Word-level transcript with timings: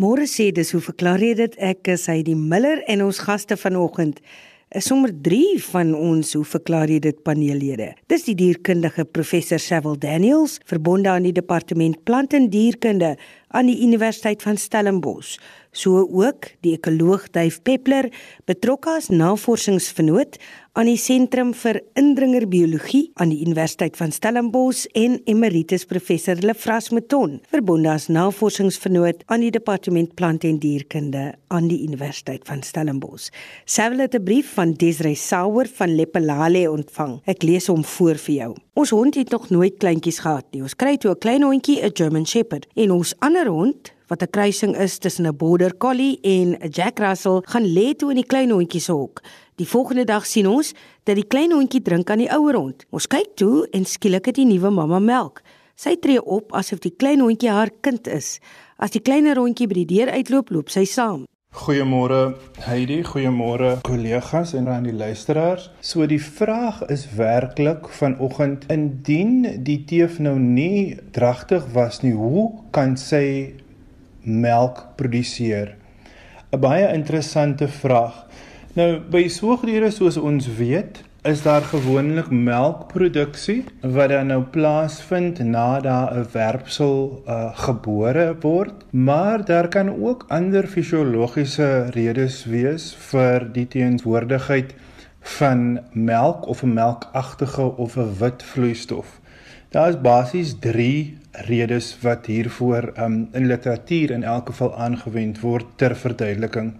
Môre 0.00 0.24
sê 0.24 0.46
dis 0.54 0.70
hoe 0.72 0.80
verklaar 0.80 1.20
jy 1.20 1.34
dit 1.36 1.56
ek 1.60 1.90
is 1.92 2.06
hy 2.08 2.22
die 2.24 2.36
Miller 2.38 2.78
en 2.88 3.02
ons 3.04 3.18
gaste 3.20 3.56
vanoggend 3.60 4.22
is 4.72 4.86
sommer 4.88 5.10
3 5.26 5.58
van 5.66 5.90
ons 5.98 6.30
hoe 6.38 6.44
verklaar 6.46 6.88
jy 6.88 7.00
dit 7.04 7.18
paneellede. 7.26 7.90
Dis 8.08 8.24
die 8.24 8.36
dierkundige 8.38 9.04
professor 9.04 9.60
Sewil 9.60 9.98
Daniels, 10.00 10.56
verbonde 10.70 11.10
aan 11.12 11.26
die 11.26 11.34
departement 11.36 11.98
plant 12.08 12.32
en 12.38 12.48
dierkunde 12.48 13.16
aan 13.50 13.66
die 13.66 13.82
Universiteit 13.82 14.42
van 14.42 14.56
Stellenbosch 14.56 15.38
so 15.72 16.02
ook 16.02 16.50
die 16.64 16.74
ekoloog 16.74 17.28
Duif 17.34 17.60
Peppler 17.62 18.10
betrokke 18.48 18.96
as 18.98 19.10
navorsingsvernoot 19.12 20.38
aan 20.78 20.86
die 20.86 20.98
Sentrum 21.00 21.50
vir 21.58 21.80
Indringerbiologie 21.98 23.10
aan 23.18 23.32
die 23.32 23.40
Universiteit 23.42 23.96
van 23.98 24.12
Stellenbosch 24.14 24.86
en 24.98 25.18
emeritus 25.30 25.84
professor 25.90 26.38
Lefras 26.42 26.90
Meton 26.94 27.40
verbonde 27.50 27.90
as 27.90 28.06
navorsingsvernoot 28.10 29.24
aan 29.26 29.44
die 29.46 29.50
Departement 29.54 30.14
Plant 30.18 30.46
en 30.46 30.60
Dierkunde 30.62 31.32
aan 31.50 31.66
die 31.70 31.80
Universiteit 31.82 32.46
van 32.46 32.62
Stellenbosch. 32.62 33.30
Sewel 33.64 34.06
het 34.06 34.14
'n 34.14 34.24
brief 34.24 34.54
van 34.54 34.72
Desrey 34.72 35.14
Sauer 35.14 35.66
van 35.74 35.94
Lepelale 35.94 36.70
ontvang. 36.70 37.20
Ek 37.26 37.42
lees 37.42 37.66
hom 37.66 37.84
voor 37.84 38.16
vir 38.16 38.34
jou. 38.34 38.54
Ons 38.74 38.90
hond 38.90 39.14
het 39.14 39.30
nog 39.30 39.50
nooit 39.50 39.76
kleintjies 39.76 40.18
gehad 40.18 40.44
nie. 40.52 40.62
Ons 40.62 40.76
kry 40.76 40.96
toe 40.96 41.10
'n 41.10 41.18
klein 41.18 41.42
hondjie, 41.42 41.82
'n 41.82 41.90
German 41.92 42.26
Shepherd, 42.26 42.66
en 42.74 42.90
ons 42.90 43.14
ander 43.18 43.39
hond 43.46 43.92
wat 44.10 44.22
'n 44.22 44.30
kruising 44.30 44.76
is 44.76 44.98
tussen 44.98 45.26
'n 45.26 45.36
border 45.36 45.76
collie 45.76 46.18
en 46.22 46.58
'n 46.58 46.68
jack 46.68 46.98
russell, 46.98 47.42
gaan 47.44 47.72
lê 47.72 47.94
toe 47.96 48.10
in 48.10 48.16
die 48.16 48.26
klein 48.26 48.50
hondjie 48.50 48.80
se 48.80 48.92
hok. 48.92 49.22
Die 49.56 49.68
volgende 49.68 50.04
dag 50.04 50.26
sien 50.26 50.46
ons 50.46 50.72
dat 51.04 51.14
die 51.14 51.26
klein 51.26 51.52
hondjie 51.52 51.82
drink 51.82 52.10
aan 52.10 52.18
die 52.18 52.32
ouer 52.32 52.54
hond. 52.54 52.86
Ons 52.90 53.06
kyk 53.06 53.34
toe 53.34 53.68
en 53.70 53.84
skielik 53.84 54.26
het 54.26 54.34
die 54.34 54.46
nuwe 54.46 54.70
mamma 54.70 54.98
melk. 54.98 55.42
Sy 55.74 55.96
tree 55.96 56.24
op 56.24 56.52
asof 56.52 56.78
die 56.78 56.94
klein 56.96 57.20
hondjie 57.20 57.50
haar 57.50 57.70
kind 57.80 58.06
is. 58.06 58.38
As 58.76 58.90
die 58.90 59.00
kleiner 59.00 59.36
hondjie 59.36 59.66
by 59.66 59.74
die 59.74 59.86
deur 59.86 60.10
uitloop, 60.12 60.50
loop 60.50 60.68
sy 60.68 60.84
saam. 60.84 61.24
Goeiemôre 61.50 62.36
Heidi, 62.62 63.02
goeiemôre 63.02 63.80
kollegas 63.82 64.52
en 64.54 64.68
aan 64.70 64.84
die 64.86 64.94
luisteraars. 64.94 65.64
So 65.82 66.06
die 66.06 66.20
vraag 66.22 66.78
is 66.94 67.08
werklik 67.18 67.88
vanoggend 67.98 68.68
indien 68.70 69.58
die 69.66 69.80
teef 69.84 70.20
nou 70.22 70.36
nie 70.38 70.94
dragtig 71.10 71.66
was 71.74 72.00
nie, 72.04 72.14
hoe 72.14 72.46
kan 72.70 72.94
sy 72.96 73.58
melk 74.22 74.94
produseer? 74.96 75.74
'n 76.54 76.60
Baie 76.60 76.86
interessante 76.94 77.68
vraag. 77.68 78.14
Nou 78.78 79.00
by 79.10 79.26
soogdiere 79.28 79.90
soos 79.90 80.16
ons 80.16 80.46
weet, 80.54 81.02
is 81.22 81.42
daar 81.42 81.62
gewoonlik 81.62 82.30
melkproduksie 82.32 83.64
wat 83.80 84.08
dan 84.08 84.30
nou 84.32 84.40
plaasvind 84.42 85.38
na 85.44 85.80
daar 85.80 86.14
'n 86.16 86.26
werpsel 86.32 87.22
uh, 87.28 87.50
gebore 87.52 88.36
word, 88.40 88.72
maar 88.90 89.44
daar 89.44 89.68
kan 89.68 90.02
ook 90.04 90.24
ander 90.28 90.66
fisiologiese 90.66 91.90
redes 91.90 92.44
wees 92.44 92.96
vir 93.10 93.48
die 93.52 93.68
teenswoordigheid 93.68 94.74
van 95.20 95.80
melk 95.92 96.46
of 96.46 96.62
'n 96.62 96.72
melkagtige 96.72 97.76
of 97.76 97.96
'n 97.96 98.14
wit 98.18 98.42
vloeistof. 98.42 99.20
Daar 99.68 99.88
is 99.88 100.00
basies 100.00 100.56
3 100.58 101.18
redes 101.32 101.98
wat 102.00 102.26
hiervoor 102.26 102.92
um, 102.98 103.28
in 103.32 103.46
literatuur 103.46 104.10
in 104.10 104.22
elk 104.22 104.46
geval 104.46 104.76
aangewend 104.76 105.40
word 105.40 105.66
ter 105.76 105.96
verduideliking. 105.96 106.74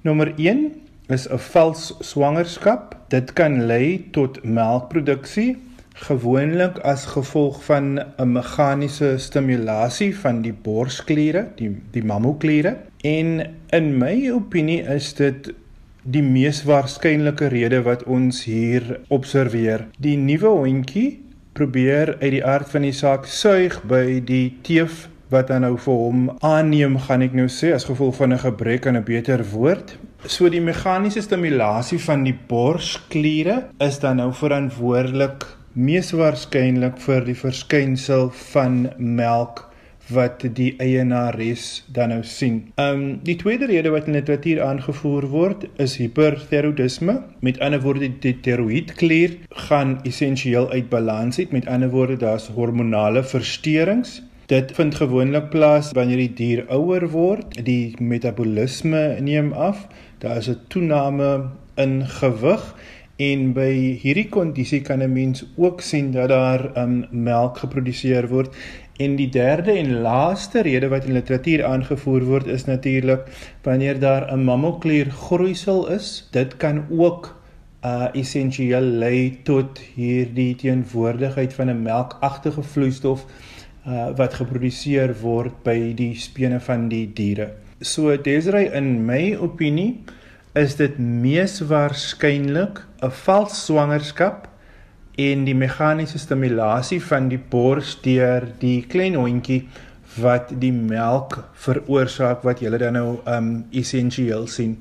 Nommer 0.00 0.32
1 0.36 0.72
is 1.10 1.28
'n 1.28 1.38
vals 1.38 1.94
swangerskap. 2.00 2.96
Dit 3.08 3.32
kan 3.32 3.66
lei 3.66 4.08
tot 4.12 4.44
melkproduksie 4.44 5.56
gewoonlik 6.00 6.78
as 6.78 7.04
gevolg 7.06 7.64
van 7.64 8.00
'n 8.18 8.32
meganiese 8.32 9.18
stimulasie 9.18 10.16
van 10.16 10.42
die 10.42 10.52
borskliere, 10.52 11.46
die 11.56 11.76
die 11.90 12.04
mammokliere. 12.04 12.76
En 13.00 13.46
in 13.70 13.98
my 13.98 14.30
opinie 14.30 14.82
is 14.82 15.14
dit 15.14 15.52
die 16.02 16.22
mees 16.22 16.64
waarskynlike 16.64 17.46
rede 17.46 17.82
wat 17.82 18.04
ons 18.04 18.44
hier 18.44 19.00
observeer. 19.08 19.86
Die 19.98 20.16
nuwe 20.16 20.48
hondjie 20.48 21.20
probeer 21.52 22.16
uit 22.20 22.30
die 22.30 22.44
aard 22.44 22.68
van 22.70 22.82
die 22.82 22.92
saak 22.92 23.26
suig 23.26 23.82
by 23.82 24.20
die 24.24 24.56
teef 24.62 25.08
wat 25.30 25.48
dan 25.48 25.60
nou 25.60 25.76
vir 25.78 25.94
hom 25.94 26.30
aanneem 26.40 26.96
gaan 26.98 27.22
ek 27.22 27.34
nou 27.38 27.46
sê 27.48 27.74
as 27.74 27.84
gevolg 27.84 28.16
van 28.16 28.32
'n 28.32 28.38
gebrek 28.38 28.86
aan 28.86 28.96
'n 28.96 29.04
beter 29.04 29.44
woord. 29.52 29.98
So 30.28 30.50
die 30.52 30.60
meganiese 30.60 31.22
stimulasie 31.24 31.96
van 32.04 32.26
die 32.26 32.34
borskliere 32.48 33.54
is 33.80 33.96
dan 34.02 34.18
nou 34.20 34.28
verantwoordelik 34.36 35.46
mees 35.72 36.10
waarskynlik 36.12 36.98
vir 37.00 37.24
die 37.24 37.36
verskynsel 37.38 38.28
van 38.52 38.82
melk 38.98 39.64
wat 40.12 40.44
die 40.58 40.74
eienares 40.82 41.86
dan 41.96 42.12
nou 42.12 42.20
sien. 42.26 42.60
Um 42.76 43.20
die 43.24 43.38
tweede 43.40 43.70
rede 43.70 43.94
wat 43.94 44.10
in 44.10 44.18
literatuur 44.18 44.60
aangevoer 44.66 45.28
word 45.32 45.64
is 45.80 45.96
hiperthyroidisme. 46.02 47.16
Met 47.40 47.60
ander 47.64 47.80
woorde 47.80 48.10
die 48.20 48.36
tiroïedklier 48.44 49.38
gaan 49.68 50.00
essensieel 50.04 50.68
uit 50.74 50.90
balans 50.92 51.38
uit. 51.40 51.54
Met 51.56 51.70
ander 51.70 51.88
woorde 51.94 52.18
daar's 52.20 52.50
hormonale 52.52 53.24
versteurings. 53.24 54.20
Dit 54.50 54.72
vind 54.74 54.94
gewoonlik 54.98 55.44
plaas 55.50 55.92
wanneer 55.94 56.18
die 56.24 56.32
dier 56.34 56.60
ouer 56.74 57.04
word, 57.12 57.52
die 57.62 57.94
metabolisme 58.02 59.02
neem 59.22 59.52
af, 59.54 59.84
daar 60.18 60.40
is 60.40 60.48
'n 60.50 60.58
toename 60.74 61.28
in 61.76 61.92
gewig 62.18 62.64
en 63.16 63.52
by 63.54 63.70
hierdie 64.02 64.26
kondisie 64.28 64.80
kan 64.80 65.02
'n 65.02 65.12
mens 65.12 65.44
ook 65.56 65.80
sien 65.80 66.10
dat 66.10 66.28
daar 66.28 66.66
um, 66.82 67.06
melk 67.10 67.58
geproduseer 67.58 68.28
word. 68.28 68.50
En 68.98 69.14
die 69.16 69.28
derde 69.28 69.72
en 69.72 70.00
laaste 70.00 70.62
rede 70.62 70.88
wat 70.88 71.04
in 71.04 71.12
literatuur 71.12 71.64
aangevoer 71.64 72.24
word 72.24 72.46
is 72.46 72.64
natuurlik 72.64 73.22
wanneer 73.62 74.00
daar 74.00 74.32
'n 74.32 74.44
mammoklier 74.44 75.10
groeisel 75.10 75.88
is, 75.88 76.28
dit 76.30 76.56
kan 76.56 76.86
ook 76.90 77.38
uh 77.84 78.08
essensieel 78.12 78.80
lei 78.80 79.38
tot 79.42 79.78
hierdie 79.94 80.54
teenwoordigheid 80.54 81.54
van 81.54 81.70
'n 81.70 81.82
melkagtige 81.82 82.62
vloeistof 82.62 83.24
uh 83.90 84.10
wat 84.18 84.38
geproduseer 84.38 85.12
word 85.22 85.62
by 85.66 85.92
die 85.98 86.14
spene 86.14 86.60
van 86.62 86.88
die 86.88 87.06
diere. 87.14 87.50
So 87.82 88.14
Desrey 88.16 88.70
in 88.76 89.06
my 89.06 89.34
opinie 89.34 90.04
is 90.54 90.76
dit 90.78 90.98
mees 90.98 91.60
waarskynlik 91.72 92.82
'n 93.02 93.10
vals 93.24 93.64
swangerskap 93.66 94.48
en 95.18 95.44
die 95.44 95.54
meganiese 95.54 96.18
stimulasie 96.18 97.00
van 97.02 97.28
die 97.28 97.40
bors 97.52 97.96
deur 98.02 98.46
die 98.60 98.82
klein 98.86 99.14
hondjie 99.14 99.62
wat 100.18 100.52
die 100.60 100.72
melk 100.72 101.38
veroorsaak 101.54 102.42
wat 102.46 102.60
julle 102.60 102.78
dan 102.78 102.96
nou 102.98 103.18
um 103.26 103.50
essensieel 103.70 104.46
sien. 104.46 104.78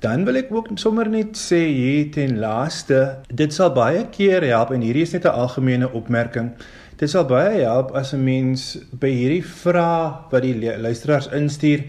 Dan 0.00 0.24
wil 0.24 0.36
ek 0.40 0.52
ook 0.52 0.68
sommer 0.80 1.08
net 1.08 1.36
sê 1.36 1.60
hier 1.68 2.10
ten 2.12 2.38
laaste, 2.40 3.20
dit 3.28 3.52
sal 3.52 3.72
baie 3.76 4.06
keer 4.12 4.44
help 4.48 4.72
en 4.72 4.84
hierdie 4.84 5.04
is 5.04 5.12
net 5.12 5.24
'n 5.24 5.36
algemene 5.44 5.92
opmerking. 5.92 6.52
Dit 7.00 7.08
sal 7.08 7.24
baie 7.24 7.62
help 7.64 7.94
as 7.96 8.10
'n 8.12 8.20
mens 8.20 8.62
by 9.02 9.08
hierdie 9.08 9.44
vrae 9.60 10.08
wat 10.32 10.42
die 10.44 10.56
luisteraars 10.84 11.30
instuur 11.32 11.84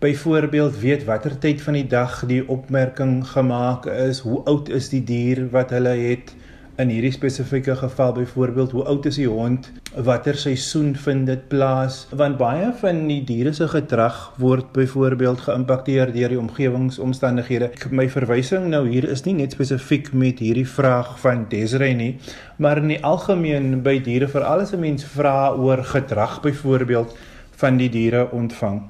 byvoorbeeld 0.00 0.78
weet 0.80 1.04
watter 1.04 1.34
tyd 1.38 1.60
van 1.60 1.76
die 1.76 1.86
dag 1.86 2.22
die 2.30 2.40
opmerking 2.48 3.20
gemaak 3.34 3.84
is, 3.86 4.22
hoe 4.24 4.40
oud 4.48 4.70
is 4.72 4.88
die 4.88 5.02
dier 5.04 5.42
wat 5.52 5.74
hulle 5.76 5.92
het, 6.00 6.32
in 6.82 6.90
hierdie 6.92 7.12
spesifieke 7.12 7.76
geval 7.76 8.12
byvoorbeeld 8.12 8.70
hoe 8.76 8.82
oud 8.84 9.06
is 9.08 9.16
die 9.16 9.28
hond 9.28 9.70
watter 10.04 10.36
seisoen 10.36 10.90
vind 11.00 11.26
dit 11.30 11.46
plaas 11.48 12.02
want 12.20 12.36
baie 12.40 12.68
van 12.80 12.98
die 13.08 13.22
diere 13.24 13.52
se 13.56 13.68
gedrag 13.72 14.18
word 14.42 14.68
byvoorbeeld 14.76 15.40
geïmpakteer 15.46 16.12
deur 16.12 16.34
die 16.34 16.40
omgewingsomstandighede 16.40 17.70
my 17.90 18.08
verwysing 18.12 18.68
nou 18.74 18.82
hier 18.88 19.08
is 19.08 19.24
nie 19.24 19.34
net 19.38 19.56
spesifiek 19.56 20.12
met 20.12 20.42
hierdie 20.44 20.66
vraag 20.68 21.14
van 21.22 21.46
Desrey 21.52 21.94
nie 21.96 22.12
maar 22.60 22.82
in 22.82 22.92
die 22.92 23.00
algemeen 23.12 23.80
by 23.86 23.96
diere 24.04 24.28
veral 24.28 24.66
as 24.66 24.74
'n 24.76 24.80
mens 24.80 25.04
vra 25.16 25.54
oor 25.56 25.84
gedrag 25.94 26.42
byvoorbeeld 26.42 27.16
van 27.56 27.80
die 27.80 27.88
diere 27.88 28.28
ontvang 28.32 28.82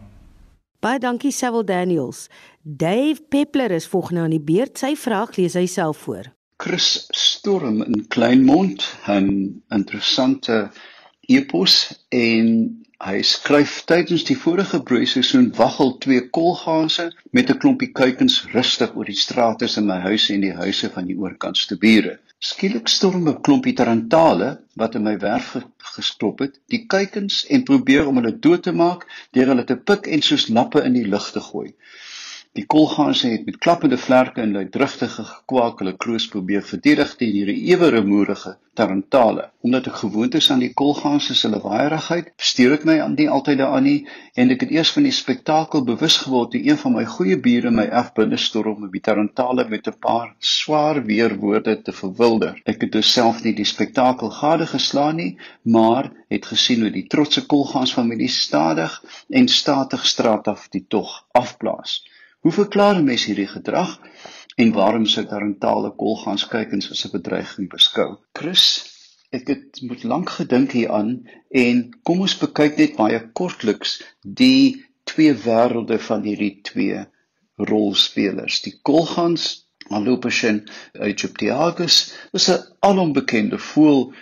Baie 0.81 0.99
dankie 0.99 1.33
Sewil 1.33 1.65
Daniels. 1.65 2.29
Dave 2.63 3.23
Peppler 3.29 3.71
is 3.71 3.87
volgende 3.87 4.21
aan 4.21 4.31
die 4.31 4.41
beurt. 4.41 4.79
Sy 4.79 4.95
vraag 4.95 5.37
lees 5.37 5.55
hy 5.55 5.67
self 5.67 5.97
voor. 5.97 6.37
Chris 6.59 7.07
Storm 7.13 7.83
in 7.83 8.09
Kleinmond 8.09 8.81
'n 9.15 9.27
interessante 9.79 10.55
epos 11.39 11.75
en 12.09 12.47
hy 13.09 13.19
skryf 13.31 13.75
tydens 13.91 14.25
die 14.31 14.37
vorige 14.45 14.81
broeiseisoen 14.91 15.51
waggel 15.59 15.93
twee 16.05 16.23
kolganse 16.39 17.07
met 17.39 17.53
'n 17.53 17.61
klompie 17.65 17.91
kuikens 18.01 18.39
rustig 18.55 18.97
oor 18.97 19.11
die 19.13 19.21
strate 19.25 19.69
in 19.83 19.87
my 19.91 19.99
huis 20.09 20.31
en 20.37 20.47
die 20.47 20.55
huise 20.63 20.91
van 20.97 21.13
die 21.13 21.19
oorkantste 21.27 21.77
bure. 21.85 22.17
Skielik 22.51 22.89
storm 22.89 23.29
'n 23.29 23.43
klompie 23.49 23.77
tarantale 23.83 24.51
wat 24.81 24.95
in 24.95 25.05
my 25.11 25.17
werf 25.29 25.57
gestop 25.93 26.39
het, 26.39 26.61
die 26.73 26.87
kuikens 26.87 27.45
en 27.53 27.69
probeer 27.69 28.09
om 28.09 28.17
hulle 28.17 28.39
dood 28.49 28.63
te 28.63 28.73
maak 28.73 29.05
deur 29.37 29.53
hulle 29.53 29.65
te 29.69 29.77
pik 29.77 30.09
en 30.09 30.23
soos 30.23 30.49
lappe 30.49 30.85
in 30.89 30.97
die 30.97 31.09
lug 31.15 31.31
te 31.37 31.41
gooi. 31.51 31.71
Die 32.57 32.65
kolganse 32.73 33.29
het 33.29 33.43
met 33.45 33.57
klappende 33.65 33.97
vlerke 34.01 34.41
en 34.41 34.55
luidruftige 34.57 35.25
gekwaak 35.31 35.81
hulle 35.83 35.93
kroos 36.05 36.25
probeer 36.35 36.63
verdedig 36.65 37.11
teen 37.21 37.35
hierdie 37.35 37.57
ewe 37.73 37.91
remoerige 37.93 38.53
tarantale. 38.81 39.45
Omdat 39.67 39.91
ek 39.91 39.99
gewoond 40.03 40.39
is 40.39 40.49
aan 40.55 40.63
die 40.65 40.71
kolganse 40.81 41.37
se 41.37 41.51
lawaaiigheid, 41.53 42.31
steur 42.51 42.79
ek 42.79 42.87
my 42.89 42.97
aan 43.05 43.19
die 43.19 43.27
altyd 43.35 43.61
daaraan 43.61 43.85
nie 43.89 43.99
en 44.41 44.55
ek 44.57 44.65
het 44.65 44.73
eers 44.79 44.95
van 44.97 45.05
die 45.09 45.13
spektakel 45.19 45.85
bewus 45.91 46.17
geword 46.23 46.55
toe 46.55 46.63
een 46.71 46.81
van 46.85 46.97
my 46.97 47.05
goeie 47.19 47.37
bure 47.49 47.75
my 47.81 47.87
afbinde 48.03 48.41
storm 48.47 48.89
om 48.89 48.97
die 48.97 49.05
tarantale 49.11 49.69
met 49.77 49.93
'n 49.93 49.99
paar 50.09 50.33
swaar 50.55 51.05
weerwoorde 51.13 51.77
te 51.83 51.93
verwilder. 52.01 52.57
Ek 52.65 52.81
het 52.89 52.93
dus 52.97 53.13
self 53.21 53.45
nie 53.45 53.57
die 53.61 53.69
spektakel 53.75 54.33
gade 54.41 54.73
geslaan 54.73 55.21
nie, 55.21 55.33
maar 55.63 56.13
het 56.33 56.53
gesien 56.57 56.89
hoe 56.89 56.97
die 56.99 57.07
trotse 57.07 57.47
kolgansfamilie 57.47 58.33
stadig 58.33 59.03
en 59.29 59.49
statig 59.61 60.07
straat 60.07 60.49
af 60.49 60.69
die 60.73 60.87
tog 60.89 61.25
afblaas. 61.33 62.01
Hoe 62.47 62.55
verklaar 62.55 62.97
'n 62.97 63.05
mens 63.05 63.25
hierdie 63.27 63.49
gedrag 63.51 63.93
en 64.63 64.69
waarom 64.75 65.07
sou 65.13 65.23
tarantale 65.27 65.89
kolgans 66.03 66.45
kykens 66.53 66.91
as 66.95 67.01
'n 67.07 67.11
bedreiging 67.15 67.67
beskou? 67.73 68.11
Chris, 68.39 68.67
ek 69.39 69.49
het 69.53 69.81
moet 69.89 70.05
lank 70.13 70.31
gedink 70.35 70.77
hieraan 70.79 71.11
en 71.63 71.81
kom 72.07 72.21
ons 72.27 72.37
bekyk 72.45 72.79
net 72.83 72.95
baie 73.01 73.19
kortliks 73.41 73.97
die 74.43 74.87
twee 75.11 75.35
wêrelde 75.49 75.99
van 76.09 76.23
hierdie 76.29 76.61
twee 76.71 77.03
rolspelers. 77.73 78.63
Die 78.69 78.77
kolgans 78.91 79.49
Alopeshen 79.91 80.63
Egyptiagus 81.11 81.99
is 82.33 82.49
'n 82.55 82.63
alombekende 82.91 83.59
voël 83.59 84.13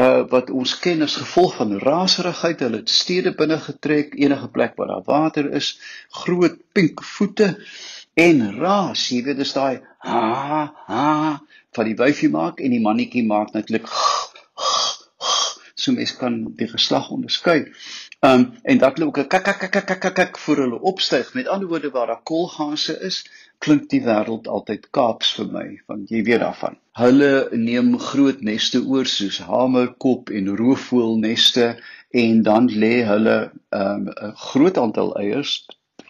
uh 0.00 0.22
wat 0.32 0.50
ons 0.50 0.72
ken 0.84 1.02
as 1.02 1.16
gevolg 1.20 1.56
van 1.60 1.76
raserigheid, 1.84 2.60
hulle 2.64 2.82
het 2.82 2.92
stede 2.92 3.34
binne 3.36 3.58
getrek, 3.60 4.14
enige 4.16 4.48
plek 4.48 4.76
waar 4.78 4.92
daar 4.94 5.06
water 5.06 5.50
is, 5.60 5.74
groot 6.24 6.56
pink 6.72 7.02
voete 7.14 7.54
en 8.14 8.42
ras, 8.58 9.08
jy 9.12 9.22
weet 9.26 9.40
dis 9.42 9.52
daai 9.56 9.80
ha 10.06 10.72
ha 10.86 11.40
van 11.76 11.86
die 11.86 11.96
wyfie 11.98 12.30
maak 12.32 12.60
en 12.60 12.74
die 12.74 12.82
mannetjie 12.82 13.26
maak 13.26 13.52
natuurlik 13.54 13.88
so 15.80 15.92
mens 15.96 16.12
kan 16.16 16.40
die 16.56 16.68
geslag 16.68 17.10
onderskei. 17.10 17.60
Um 18.20 18.42
en 18.62 18.78
dat 18.78 18.98
hulle 18.98 19.08
ook 19.08 19.18
'n 19.18 19.28
kak 19.28 19.44
kak 19.44 19.70
kak 19.70 19.86
kak 20.00 20.14
kak 20.14 20.38
voor 20.38 20.56
hulle 20.56 20.80
opstyg. 20.80 21.34
Met 21.34 21.48
ander 21.48 21.68
woorde 21.68 21.90
waar 21.90 22.06
daar 22.06 22.22
koolgase 22.22 22.98
is, 23.00 23.24
klink 23.64 23.88
die 23.92 24.00
wêreld 24.04 24.48
altyd 24.48 24.86
Kaaps 24.96 25.32
vir 25.38 25.48
my, 25.54 25.64
want 25.90 26.12
jy 26.12 26.22
weet 26.28 26.42
daarvan. 26.44 26.78
Hulle 27.00 27.32
neem 27.52 27.92
groot 28.10 28.40
neste 28.46 28.80
oor 28.82 29.08
soos 29.08 29.40
hamerkop 29.46 30.32
en 30.34 30.48
roofvoëlneste 30.60 31.66
en 32.22 32.40
dan 32.46 32.70
lê 32.84 32.94
hulle 33.08 33.36
'n 33.50 33.82
um, 33.82 34.08
groot 34.46 34.80
aantal 34.84 35.14
eiers 35.24 35.60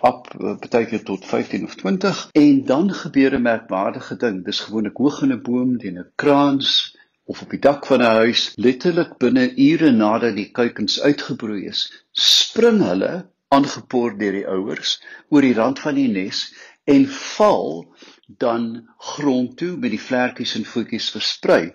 op 0.01 0.31
baie 0.71 0.87
keer 0.89 1.03
tot 1.05 1.27
15 1.27 1.65
of 1.65 1.75
20 1.83 2.23
en 2.43 2.65
dan 2.65 2.95
gebeur 3.03 3.35
'n 3.37 3.43
merkwaardige 3.43 4.17
ding. 4.17 4.45
Dis 4.45 4.61
gewoonlik 4.61 4.97
hoog 4.97 5.23
in 5.23 5.33
'n 5.33 5.43
boom 5.43 5.79
teen 5.79 5.99
'n 5.99 6.13
kraans 6.15 6.97
of 7.25 7.43
op 7.43 7.51
die 7.51 7.61
dak 7.69 7.87
van 7.87 8.01
'n 8.03 8.17
huis, 8.23 8.53
letterlik 8.57 9.19
binne 9.19 9.45
ure 9.57 9.91
nadat 9.91 10.35
die 10.37 10.51
kuikens 10.51 11.01
uitgebroei 11.01 11.67
is, 11.67 11.83
spring 12.13 12.81
hulle 12.83 13.13
aangepoor 13.49 14.19
deur 14.19 14.33
die 14.33 14.47
ouers 14.47 14.91
oor 15.29 15.43
die 15.43 15.55
rand 15.55 15.79
van 15.79 15.95
die 15.95 16.09
nes 16.09 16.43
en 16.91 17.07
val 17.07 17.95
dan 18.27 18.89
grond 18.97 19.57
toe 19.57 19.77
met 19.77 19.93
die 19.95 20.03
vlekkies 20.03 20.55
en 20.59 20.67
voetjies 20.67 21.11
versprei. 21.15 21.71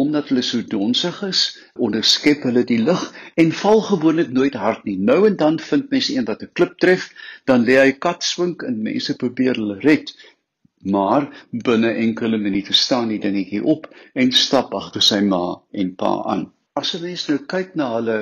Omdat 0.00 0.30
hulle 0.30 0.42
so 0.46 0.64
donsig 0.72 1.18
is, 1.26 1.42
onderskep 1.86 2.46
hulle 2.48 2.64
die 2.66 2.80
lug 2.82 3.02
en 3.42 3.52
val 3.60 3.82
gewoonlik 3.90 4.30
nooit 4.34 4.56
hard 4.58 4.84
nie. 4.88 4.96
Nou 5.10 5.20
en 5.28 5.36
dan 5.36 5.58
vind 5.60 5.90
mense 5.94 6.14
een 6.16 6.26
wat 6.30 6.42
'n 6.42 6.52
klip 6.52 6.78
tref, 6.82 7.10
dan 7.44 7.66
lê 7.68 7.76
hy 7.78 7.92
kat 8.06 8.24
swink 8.24 8.62
en 8.62 8.82
mense 8.82 9.16
probeer 9.22 9.60
hulle 9.60 9.78
red. 9.86 10.14
Maar 10.82 11.28
binne 11.50 11.92
enkele 12.06 12.38
minute 12.38 12.72
staan 12.72 13.08
die 13.08 13.20
dingetjie 13.20 13.62
op 13.64 13.86
en 14.14 14.32
stap 14.32 14.74
agter 14.74 15.02
sy 15.02 15.20
ma 15.20 15.60
en 15.70 15.94
pa 15.94 16.12
aan. 16.32 16.52
As 16.72 16.94
'n 16.94 17.02
mens 17.02 17.28
nou 17.28 17.38
kyk 17.38 17.74
na 17.74 17.92
hulle 17.94 18.18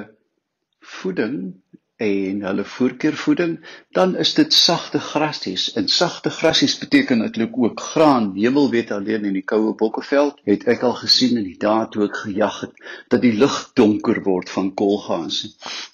voeding 0.81 1.55
en 1.99 2.43
hulle 2.47 2.65
voorkeurvoeding, 2.65 3.59
dan 3.91 4.17
is 4.17 4.35
dit 4.35 4.53
sagte 4.55 5.00
grasies. 5.03 5.73
En 5.73 5.89
sagte 5.89 6.31
grasies 6.31 6.77
beteken 6.79 7.23
eintlik 7.27 7.59
ook 7.59 7.81
graan. 7.81 8.31
Hemel 8.37 8.71
weet 8.71 8.91
alleen 8.95 9.25
in 9.25 9.35
die 9.35 9.43
koue 9.43 9.75
bokkeveld 9.75 10.39
het 10.47 10.67
ek 10.71 10.87
al 10.87 10.95
gesien 11.00 11.37
in 11.41 11.47
die 11.49 11.59
dae 11.59 11.89
toe 11.91 12.06
ek 12.06 12.23
gejag 12.23 12.61
het 12.61 12.89
dat 13.11 13.23
die 13.27 13.35
lug 13.35 13.59
donker 13.75 14.23
word 14.23 14.50
van 14.50 14.71
kolgaans. 14.79 15.43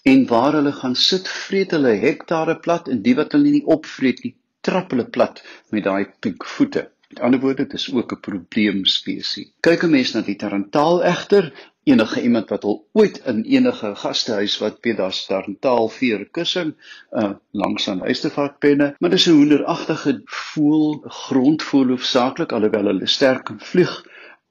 En 0.05 0.27
waar 0.29 0.61
hulle 0.61 0.73
gaan 0.77 0.97
sit, 0.97 1.29
vreet 1.29 1.73
hulle 1.73 1.97
hektare 2.05 2.59
plat 2.61 2.89
en 2.93 3.01
die 3.03 3.17
wat 3.17 3.33
hulle 3.33 3.57
nie 3.57 3.65
opvreet 3.65 4.21
nie, 4.25 4.37
trap 4.61 4.93
hulle 4.93 5.09
plat 5.09 5.41
met 5.73 5.89
daai 5.89 6.05
pink 6.21 6.45
voete. 6.45 6.91
Met 7.15 7.23
ander 7.25 7.41
woorde, 7.41 7.65
dit 7.65 7.81
is 7.81 7.93
ook 7.93 8.13
'n 8.13 8.21
probleemspesie. 8.21 9.53
Kyk 9.61 9.85
'n 9.85 9.91
mens 9.91 10.13
na 10.13 10.21
die 10.21 10.37
tarantaal 10.37 11.03
egter, 11.05 11.53
enige 11.85 12.23
iemand 12.23 12.49
wat 12.49 12.65
al 12.65 12.87
ooit 12.93 13.21
in 13.27 13.43
enige 13.45 13.95
gastehuis 13.95 14.59
wat 14.59 14.79
weet 14.81 14.97
daar's 14.97 15.27
tarantaal 15.27 15.89
veer 15.89 16.25
kussing 16.31 16.75
uh 17.13 17.31
langs 17.51 17.89
aan 17.89 18.03
uistervarkpenne, 18.03 18.95
maar 18.99 19.11
dis 19.11 19.27
'n 19.27 19.37
hoenderagtige 19.37 20.21
voel, 20.25 21.05
grondvoel 21.09 21.87
hoofsaaklik 21.87 22.53
alhoewel 22.53 22.85
hulle 22.93 23.07
sterk 23.07 23.45
kan 23.45 23.61
vlieg. 23.61 23.95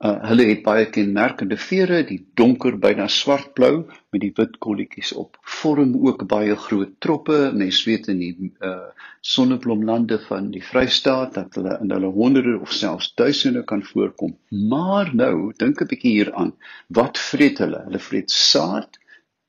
Uh, 0.03 0.17
hulle 0.27 0.49
het 0.49 0.63
baie 0.65 0.87
kenmerkende 0.91 1.55
vere, 1.55 2.01
die 2.03 2.19
donker 2.35 2.75
byna 2.81 3.05
swartblou 3.07 3.85
met 4.11 4.19
die 4.19 4.33
wit 4.35 4.57
kolletjies 4.63 5.13
op. 5.15 5.37
Vorm 5.61 5.93
ook 5.95 6.25
baie 6.27 6.57
groot 6.59 6.97
troppe. 6.99 7.37
Mens 7.55 7.83
weet 7.87 8.09
in 8.11 8.19
die 8.19 8.33
uh 8.59 8.91
sonneblomlande 9.23 10.17
van 10.25 10.49
die 10.51 10.59
Vrystaat 10.59 11.37
dat 11.37 11.55
hulle 11.55 11.77
in 11.79 11.93
hulle 11.95 12.09
honderde 12.11 12.57
of 12.59 12.73
selfs 12.75 13.13
duisende 13.15 13.61
kan 13.63 13.83
voorkom. 13.87 14.33
Maar 14.49 15.13
nou, 15.15 15.53
dink 15.57 15.79
'n 15.79 15.87
bietjie 15.87 16.11
hieraan. 16.17 16.51
Wat 16.87 17.17
vreet 17.17 17.63
hulle? 17.63 17.79
Hulle 17.85 18.03
vreet 18.03 18.31
saad, 18.31 18.99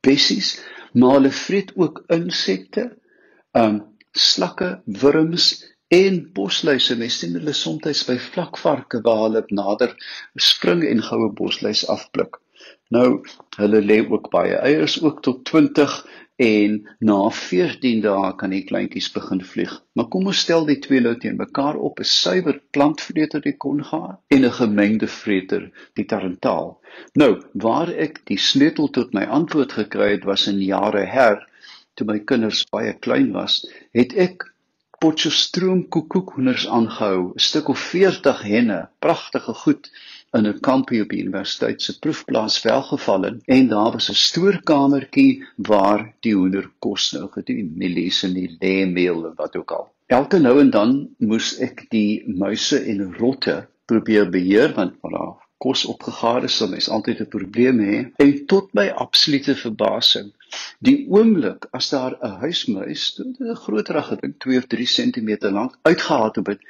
bessies, 0.06 0.61
maar 0.93 1.19
hulle 1.19 1.35
vreet 1.35 1.73
ook 1.75 2.05
insekte, 2.06 2.93
um 3.52 3.82
slakke, 4.12 4.82
wurms 4.85 5.74
en 5.94 6.17
bosluise 6.37 6.96
mens 6.99 7.17
sien 7.20 7.37
hulle 7.38 7.52
soms 7.55 8.00
by 8.08 8.17
vlakvarke 8.29 9.00
waar 9.06 9.20
hulle 9.26 9.43
nader 9.58 9.93
spring 10.49 10.82
en 10.88 11.02
goue 11.08 11.31
bosluis 11.41 11.85
afpluk. 11.94 12.41
Nou 12.94 13.08
hulle 13.58 13.81
lê 13.91 14.00
ook 14.02 14.31
baie 14.32 14.56
eiers 14.70 14.96
ook 15.02 15.20
tot 15.26 15.44
20 15.50 15.94
en 16.44 16.73
na 17.08 17.19
14 17.31 18.00
dae 18.02 18.32
kan 18.41 18.50
die 18.50 18.64
kleintjies 18.67 19.11
begin 19.14 19.43
vlieg. 19.52 19.75
Maar 19.94 20.08
kom 20.11 20.26
ons 20.32 20.41
stel 20.46 20.67
die 20.67 20.81
twee 20.82 21.02
nou 21.05 21.14
teen 21.23 21.38
mekaar 21.38 21.79
op, 21.88 22.00
'n 22.00 22.11
suiwer 22.11 22.58
plantvreter 22.75 23.44
die 23.44 23.56
konga 23.67 24.19
en 24.35 24.44
'n 24.44 24.58
gemengde 24.61 25.06
vreter 25.06 25.70
die 25.94 26.06
tarantaal. 26.06 26.81
Nou, 27.14 27.32
waar 27.52 27.93
ek 28.06 28.25
die 28.26 28.38
sleutel 28.38 28.91
tot 28.91 29.14
my 29.14 29.25
antwoord 29.25 29.73
gekry 29.73 30.11
het 30.17 30.25
was 30.25 30.49
in 30.49 30.61
jare 30.62 31.06
her 31.06 31.46
toe 31.94 32.06
my 32.06 32.19
kinders 32.19 32.64
baie 32.73 32.93
klein 32.99 33.31
was, 33.32 33.62
het 33.93 34.14
ek 34.19 34.54
Potchefstroom 35.05 35.81
koekoekhoenders 35.93 36.63
aangehou, 36.77 37.19
'n 37.32 37.43
stuk 37.46 37.67
of 37.73 37.81
40 37.89 38.39
henne, 38.53 38.79
pragtige 39.05 39.55
goed 39.63 39.91
in 40.39 40.46
'n 40.51 40.61
kampie 40.69 41.03
op 41.05 41.11
die 41.13 41.20
universiteit 41.25 41.82
se 41.82 41.99
proefplaas 42.06 42.56
welgeval 42.63 43.27
in 43.31 43.37
en 43.56 43.69
daar 43.73 43.91
was 43.96 44.08
'n 44.11 44.23
stoorkamertjie 44.29 45.44
waar 45.70 46.06
die 46.27 46.34
hoender 46.39 46.70
kos 46.87 47.11
nou 47.13 47.29
gedoen, 47.37 47.69
mielies 47.82 48.23
en 48.23 48.32
die 48.41 48.56
leemeel 48.61 49.27
en 49.29 49.34
wat 49.43 49.56
ook 49.61 49.77
al. 49.79 49.87
Elke 50.06 50.39
nou 50.39 50.56
en 50.61 50.70
dan 50.70 51.08
moes 51.19 51.58
ek 51.69 51.84
die 51.91 52.25
muise 52.27 52.81
en 52.81 53.15
rotte 53.20 53.56
probeer 53.84 54.31
beheer 54.31 54.73
want 54.73 54.96
voilà, 55.05 55.27
kos 55.58 55.84
opgegaar 55.84 56.44
is, 56.44 56.56
sal 56.56 56.69
mens 56.69 56.89
altyd 56.89 57.20
'n 57.20 57.34
probleem 57.37 57.79
hê. 57.81 57.96
En 58.25 58.46
tot 58.46 58.73
my 58.73 58.89
absolute 58.89 59.55
verbasing, 59.67 60.32
die 60.79 61.06
oomblik 61.08 61.69
as 61.70 61.89
daar 61.91 62.17
'n 62.20 62.39
huismuis, 62.44 63.20
'n 63.20 63.55
groterige 63.55 64.17
ding, 64.20 64.34
2 64.39 64.58
of 64.58 64.67
3 64.67 64.87
cm 64.87 65.31
lank, 65.51 65.79
uitgehaal 65.82 66.32
het, 66.32 66.61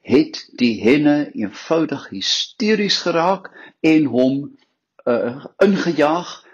het 0.00 0.48
die 0.54 0.82
henne 0.82 1.30
eenvoudig 1.32 2.08
hysteries 2.08 2.98
geraak 3.02 3.50
en 3.80 4.04
hom 4.04 4.56
uh, 5.04 5.44
ingejaag, 5.58 6.44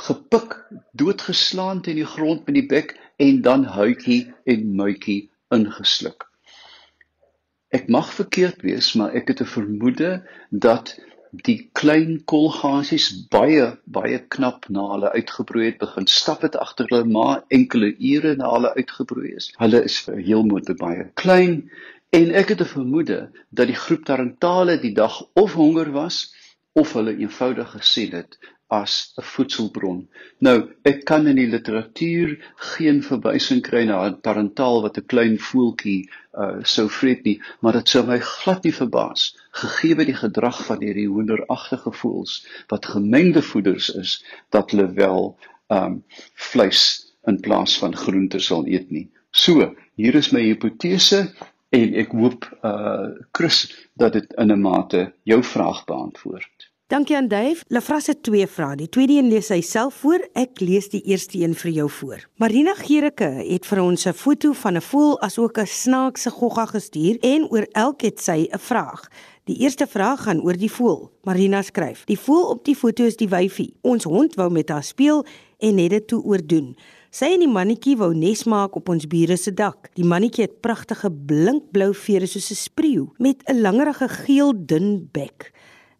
gepik, 0.00 0.56
doodgeslaan 0.92 1.82
teen 1.82 2.00
die 2.00 2.08
grond 2.08 2.46
met 2.46 2.54
die 2.54 2.66
bek 2.66 2.96
en 3.16 3.42
dan 3.44 3.64
huitjie 3.64 4.32
en 4.44 4.74
muitjie 4.76 5.30
ingesluk. 5.52 6.24
Ek 7.70 7.88
mag 7.88 8.08
verkeerd 8.14 8.62
wees, 8.66 8.94
maar 8.98 9.12
ek 9.14 9.28
het 9.28 9.40
'n 9.40 9.52
vermoede 9.54 10.10
dat 10.50 10.96
die 11.32 11.70
klein 11.78 12.22
kolgasies 12.32 13.06
baie 13.30 13.66
baie 13.84 14.18
knap 14.34 14.66
na 14.76 14.86
hulle 14.92 15.12
uitgebroei 15.14 15.66
het 15.68 15.78
begin 15.82 16.08
stap 16.10 16.42
het 16.46 16.58
agter 16.58 16.90
hulle 16.90 17.06
ma 17.16 17.28
enkele 17.58 17.92
ure 18.12 18.34
na 18.36 18.50
hulle 18.54 18.74
uitgebroei 18.74 19.34
is. 19.36 19.50
Hulle 19.62 19.84
is 19.84 20.00
heel 20.10 20.44
moontlik 20.44 20.80
baie 20.82 21.06
klein 21.22 21.70
en 22.18 22.30
ek 22.42 22.54
het 22.54 22.62
'n 22.66 22.74
vermoede 22.74 23.20
dat 23.50 23.70
die 23.70 23.80
groep 23.84 24.04
tarantale 24.04 24.78
die 24.80 24.94
dag 24.94 25.22
of 25.34 25.54
honger 25.54 25.92
was 25.92 26.34
of 26.72 26.92
hulle 26.92 27.16
eenvoudig 27.16 27.70
gesien 27.78 28.12
het 28.12 28.38
as 28.70 29.12
'n 29.18 29.22
voedselbron. 29.22 30.08
Nou, 30.38 30.58
ek 30.82 31.04
kan 31.04 31.26
in 31.26 31.36
die 31.36 31.50
literatuur 31.54 32.36
geen 32.74 33.02
verwysing 33.02 33.62
kry 33.62 33.84
na 33.84 34.06
'n 34.06 34.20
tarantaal 34.26 34.82
wat 34.82 34.98
'n 34.98 35.06
klein 35.06 35.38
voeltjie 35.38 36.10
uh 36.40 36.62
sou 36.74 36.86
vreet 36.88 37.24
nie, 37.28 37.36
maar 37.60 37.76
dit 37.78 37.92
sou 37.92 38.02
my 38.06 38.18
glad 38.24 38.64
nie 38.64 38.74
verbaas 38.74 39.30
gegee 39.62 39.98
die 39.98 40.16
gedrag 40.16 40.60
van 40.66 40.82
hierdie 40.84 41.08
hoenderagtige 41.10 41.92
voëls 42.02 42.40
wat 42.72 42.90
gemengde 42.94 43.42
voeders 43.42 43.90
is 44.02 44.16
dat 44.56 44.72
hulle 44.72 44.88
wel 44.98 45.32
um 45.76 46.02
vleis 46.50 46.84
in 47.28 47.40
plaas 47.44 47.76
van 47.78 47.96
groente 47.96 48.40
sal 48.40 48.66
eet 48.66 48.90
nie. 48.90 49.08
So, 49.30 49.74
hier 49.94 50.16
is 50.18 50.32
my 50.34 50.42
hipotese 50.42 51.26
en 51.76 51.94
ek 52.04 52.16
hoop 52.16 52.48
uh 52.66 53.10
Chris 53.36 53.62
dat 53.94 54.16
dit 54.18 54.34
in 54.38 54.52
'n 54.52 54.60
mate 54.60 55.12
jou 55.22 55.42
vraag 55.44 55.84
beantwoord. 55.86 56.69
Dankie 56.90 57.16
aan 57.16 57.28
Dave. 57.28 57.62
Lafras 57.68 58.06
het 58.06 58.22
twee 58.22 58.46
vrae. 58.50 58.74
Die 58.76 58.88
tweede 58.88 59.12
een 59.20 59.28
lees 59.30 59.48
hy 59.54 59.60
self 59.62 60.00
voor. 60.02 60.24
Ek 60.34 60.58
lees 60.58 60.88
die 60.90 60.98
eerste 61.06 61.38
een 61.38 61.52
vir 61.54 61.70
jou 61.70 61.84
voor. 62.00 62.24
Marina 62.42 62.72
Gericke 62.74 63.28
het 63.46 63.68
vir 63.70 63.80
ons 63.82 64.06
'n 64.06 64.12
foto 64.12 64.50
van 64.52 64.74
'n 64.74 64.82
voël 64.82 65.20
asook 65.20 65.58
'n 65.58 65.66
snaakse 65.66 66.30
gogga 66.30 66.66
gestuur 66.66 67.18
en 67.20 67.46
oor 67.50 67.66
elk 67.72 68.00
het 68.02 68.20
sy 68.20 68.48
'n 68.50 68.58
vraag. 68.58 69.06
Die 69.44 69.58
eerste 69.62 69.86
vraag 69.86 70.22
gaan 70.22 70.42
oor 70.42 70.56
die 70.56 70.72
voël. 70.72 71.12
Marina 71.22 71.62
skryf: 71.62 72.04
"Die 72.04 72.18
voël 72.18 72.48
op 72.48 72.64
die 72.64 72.76
foto 72.76 73.04
is 73.04 73.16
die 73.16 73.28
wyfie. 73.28 73.76
Ons 73.80 74.04
hond 74.04 74.34
wou 74.34 74.50
met 74.50 74.68
haar 74.68 74.84
speel 74.84 75.24
en 75.58 75.78
het 75.78 75.90
dit 75.90 76.06
toe 76.06 76.22
oordoen. 76.22 76.76
Sy 77.10 77.24
en 77.24 77.38
die 77.38 77.48
mannetjie 77.48 77.96
wou 77.96 78.14
nes 78.14 78.44
maak 78.44 78.74
op 78.74 78.88
ons 78.88 79.06
bure 79.06 79.36
se 79.36 79.54
dak. 79.54 79.94
Die 79.94 80.04
mannetjie 80.04 80.44
het 80.44 80.60
pragtige 80.60 81.10
blinkblou 81.10 81.94
vere 81.94 82.26
soos 82.26 82.50
'n 82.50 82.54
spreeu 82.54 83.08
met 83.18 83.42
'n 83.46 83.60
langerige 83.60 84.08
geel 84.08 84.52
dun 84.66 85.08
bek." 85.12 85.52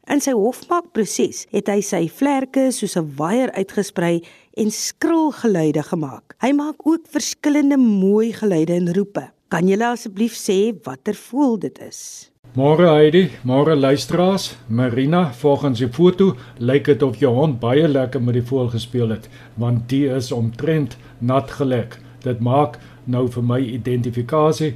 In 0.09 0.21
sy 0.25 0.33
hofmaakproses 0.33 1.45
het 1.53 1.69
hy 1.69 1.81
sy 1.85 2.07
vlerke 2.09 2.71
soos 2.73 2.97
'n 2.97 3.13
waier 3.19 3.51
uitgesprei 3.53 4.23
en 4.57 4.71
skril 4.71 5.31
geluide 5.31 5.83
gemaak. 5.83 6.35
Hy 6.41 6.53
maak 6.53 6.87
ook 6.87 7.05
verskillende 7.07 7.77
mooi 7.77 8.33
geluide 8.33 8.75
en 8.75 8.95
roepe. 8.95 9.31
Kan 9.51 9.69
jy 9.69 9.77
asseblief 9.83 10.35
sê 10.35 10.73
watter 10.85 11.15
voël 11.15 11.59
dit 11.59 11.79
is? 11.79 12.31
Môre 12.57 12.89
Heidi, 12.89 13.31
môre 13.45 13.77
luisteraars. 13.77 14.57
Marina, 14.69 15.33
volgens 15.33 15.79
die 15.79 15.89
foto 15.89 16.37
lyk 16.59 16.85
dit 16.85 17.03
of 17.03 17.17
jou 17.21 17.35
hond 17.35 17.61
baie 17.61 17.89
lekker 17.89 18.23
met 18.23 18.35
die 18.35 18.43
voël 18.43 18.69
gespeel 18.69 19.09
het, 19.09 19.29
want 19.55 19.89
die 19.89 20.09
is 20.09 20.33
omtrent 20.33 20.97
nat 21.21 21.51
gelek. 21.51 21.99
Dit 22.25 22.41
maak 22.41 22.79
nou 23.05 23.29
vir 23.29 23.43
my 23.43 23.61
identifikasie 23.61 24.75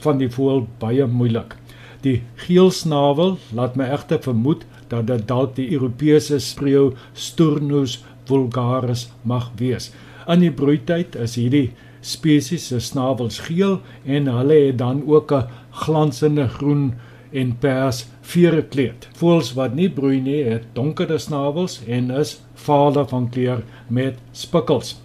van 0.00 0.18
die 0.18 0.30
voël 0.30 0.66
baie 0.78 1.06
moeilik. 1.06 1.56
Die 2.04 2.22
geel 2.46 2.70
snavel 2.72 3.36
laat 3.52 3.76
my 3.76 3.90
egter 3.92 4.22
vermoed 4.24 4.64
dat 4.88 5.06
dit 5.10 5.26
dalk 5.28 5.54
die 5.58 5.68
Europese 5.74 6.38
spreeu 6.40 6.94
Sturnus 7.12 7.98
vulgaris 8.30 9.08
mag 9.22 9.50
wees. 9.60 9.90
In 10.30 10.40
die 10.44 10.52
broeityd 10.54 11.18
is 11.20 11.36
hierdie 11.36 11.70
spesies 12.00 12.70
se 12.70 12.80
snavels 12.80 13.40
geel 13.44 13.80
en 14.06 14.30
hulle 14.32 14.58
het 14.66 14.78
dan 14.78 15.02
ook 15.06 15.32
'n 15.32 15.48
glansende 15.84 16.48
groen 16.48 16.94
en 17.32 17.56
pers 17.58 18.06
verekleed. 18.22 19.08
Voëls 19.18 19.52
wat 19.54 19.74
nie 19.74 19.90
broei 19.90 20.20
nie, 20.20 20.44
het 20.44 20.64
donkerder 20.72 21.20
snavels 21.20 21.80
en 21.86 22.10
is 22.10 22.40
valer 22.54 23.06
van 23.08 23.28
kleur 23.28 23.62
met 23.88 24.18
spikkels. 24.32 24.96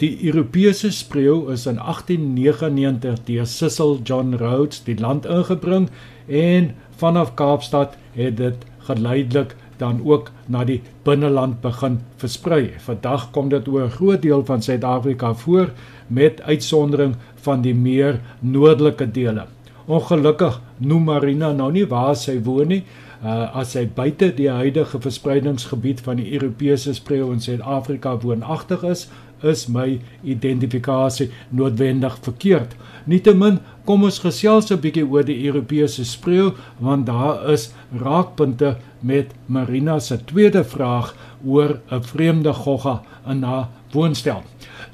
Die 0.00 0.16
Europese 0.24 0.90
spreeu 0.90 1.52
is 1.52 1.66
in 1.66 1.76
1899 1.76 3.24
deur 3.24 3.46
Cecil 3.46 3.98
John 4.02 4.34
Rhodes 4.34 4.84
die 4.84 4.96
land 4.96 5.26
ingebring 5.26 5.90
en 6.30 6.74
vanaf 6.96 7.34
Kaapstad 7.34 7.96
het 8.14 8.36
dit 8.36 8.66
geleidelik 8.86 9.56
dan 9.80 10.00
ook 10.04 10.30
na 10.46 10.64
die 10.64 10.82
binneland 11.02 11.60
begin 11.60 12.00
versprei. 12.20 12.74
Vandag 12.78 13.30
kom 13.30 13.48
dit 13.48 13.68
oor 13.68 13.84
'n 13.84 13.96
groot 13.96 14.22
deel 14.22 14.44
van 14.44 14.62
Suid-Afrika 14.62 15.34
voor 15.34 15.72
met 16.06 16.42
uitsondering 16.42 17.14
van 17.34 17.60
die 17.60 17.74
meer 17.74 18.20
noordelike 18.40 19.10
dele. 19.10 19.46
Ongelukkig 19.86 20.60
noem 20.76 21.04
Marina 21.04 21.52
nou 21.52 21.72
nie 21.72 21.86
waar 21.86 22.16
sy 22.16 22.42
woon 22.42 22.68
nie. 22.68 22.84
Uh, 23.24 23.56
as 23.56 23.70
sy 23.70 23.88
buite 23.94 24.30
die 24.34 24.48
huidige 24.48 25.00
verspreidingsgebied 25.00 26.00
van 26.00 26.16
die 26.16 26.32
Europese 26.32 26.94
spreeu 26.94 27.32
in 27.32 27.40
Suid-Afrika 27.40 28.14
woonagtig 28.18 28.82
is, 28.82 29.08
is 29.42 29.66
my 29.68 30.00
identifikasie 30.24 31.30
noodwendig 31.50 32.18
verkeerd. 32.22 32.74
Nietemin 33.04 33.58
kom 33.84 34.04
ons 34.04 34.20
gesels 34.22 34.70
'n 34.70 34.80
bietjie 34.80 35.06
oor 35.06 35.24
die 35.24 35.46
Europese 35.46 36.04
spreeu 36.04 36.52
want 36.78 37.06
daar 37.06 37.50
is 37.50 37.72
raakpunte 37.92 38.76
met 39.00 39.32
Marina 39.46 39.98
se 39.98 40.18
tweede 40.24 40.64
vraag 40.64 41.14
oor 41.44 41.80
'n 41.90 42.02
vreemde 42.02 42.52
gogga 42.52 43.02
in 43.26 43.42
haar 43.42 43.68
woonstel. 43.92 44.42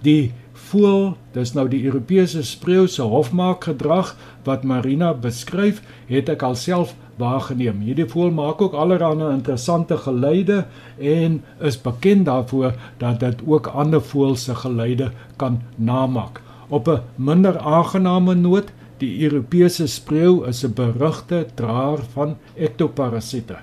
Die 0.02 0.32
voel, 0.70 1.16
dis 1.32 1.52
nou 1.54 1.66
die 1.70 1.85
Europese 1.85 2.42
spreeu 2.46 2.87
se 2.90 3.02
hofmaakgedrag 3.02 4.14
wat 4.46 4.64
Marina 4.64 5.12
beskryf, 5.14 5.82
het 6.08 6.30
ek 6.32 6.42
alself 6.46 6.94
waargeneem. 7.20 7.80
Hierdie 7.87 8.08
voël 8.11 8.32
maak 8.35 8.61
ook 8.62 8.75
allerlei 8.75 9.32
interessante 9.32 9.96
geluide 9.96 10.64
en 10.99 11.42
is 11.61 11.78
bekend 11.80 12.26
daarvoor 12.26 12.75
dat 12.99 13.20
dit 13.20 13.44
ook 13.46 13.70
ander 13.73 14.02
voëls 14.02 14.49
se 14.49 14.54
geluide 14.54 15.12
kan 15.37 15.62
namaak. 15.76 16.42
Op 16.68 16.88
'n 16.88 17.00
minder 17.16 17.58
aangename 17.58 18.35
noot, 18.35 18.73
die 18.99 19.23
Europese 19.23 19.87
spreeu 19.87 20.44
is 20.49 20.64
'n 20.64 20.75
berugte 20.75 21.46
draer 21.54 21.99
van 22.12 22.37
ektoparasiete. 22.54 23.56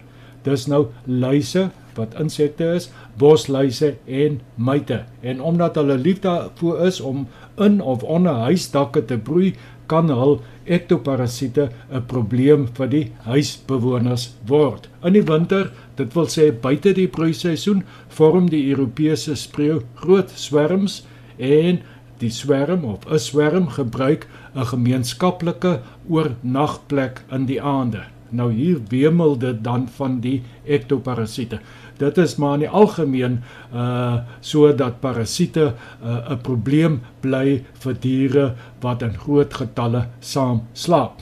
Dis 0.43 0.65
nou 0.67 0.87
luise 1.05 1.69
wat 1.95 2.15
insekte 2.19 2.73
is, 2.75 2.89
bosluise 3.17 3.95
en 4.05 4.39
myte. 4.55 5.03
En 5.21 5.41
omdat 5.41 5.75
hulle 5.75 5.97
lief 5.97 6.19
daarvoor 6.19 6.85
is 6.87 6.99
om 7.01 7.27
in 7.57 7.81
of 7.81 8.03
onder 8.03 8.33
huisdakke 8.33 9.05
te 9.05 9.17
broei, 9.17 9.53
kan 9.85 10.09
hul 10.09 10.41
ektoparasiete 10.63 11.69
'n 11.91 12.05
probleem 12.07 12.67
vir 12.77 12.87
die 12.87 13.05
huisbewoners 13.25 14.33
word. 14.47 14.89
In 15.03 15.13
die 15.13 15.23
winter, 15.23 15.71
dit 15.95 16.13
wil 16.13 16.27
sê 16.27 16.51
buite 16.51 16.93
die 16.93 17.07
broeiseisoen, 17.07 17.83
vorm 18.07 18.49
die 18.49 18.69
Europese 18.69 19.35
spreeu 19.35 19.81
groot 19.95 20.31
swerms 20.35 21.03
en 21.37 21.81
die 22.19 22.31
swerm 22.31 22.85
of 22.85 23.05
'n 23.11 23.19
swerm 23.19 23.67
gebruik 23.67 24.27
'n 24.55 24.65
gemeenskaplike 24.65 25.81
oornagplek 26.09 27.23
in 27.31 27.45
die 27.45 27.61
aande. 27.61 28.03
Nou 28.33 28.51
hier 28.51 28.81
wemel 28.89 29.37
dit 29.37 29.63
dan 29.63 29.87
van 29.97 30.19
die 30.19 30.41
ektoparasiete 30.65 31.59
dit 31.97 32.17
is 32.17 32.35
maar 32.35 32.57
in 32.57 32.65
die 32.65 32.69
algemeen 32.81 33.41
uh 33.73 34.15
sodat 34.41 34.99
parasiete 34.99 35.73
uh 36.03 36.31
'n 36.33 36.41
probleem 36.41 37.01
bly 37.21 37.63
vir 37.83 37.95
diere 37.99 38.45
wat 38.81 39.01
in 39.01 39.13
groot 39.13 39.53
getalle 39.53 40.07
saam 40.19 40.61
slaap. 40.73 41.21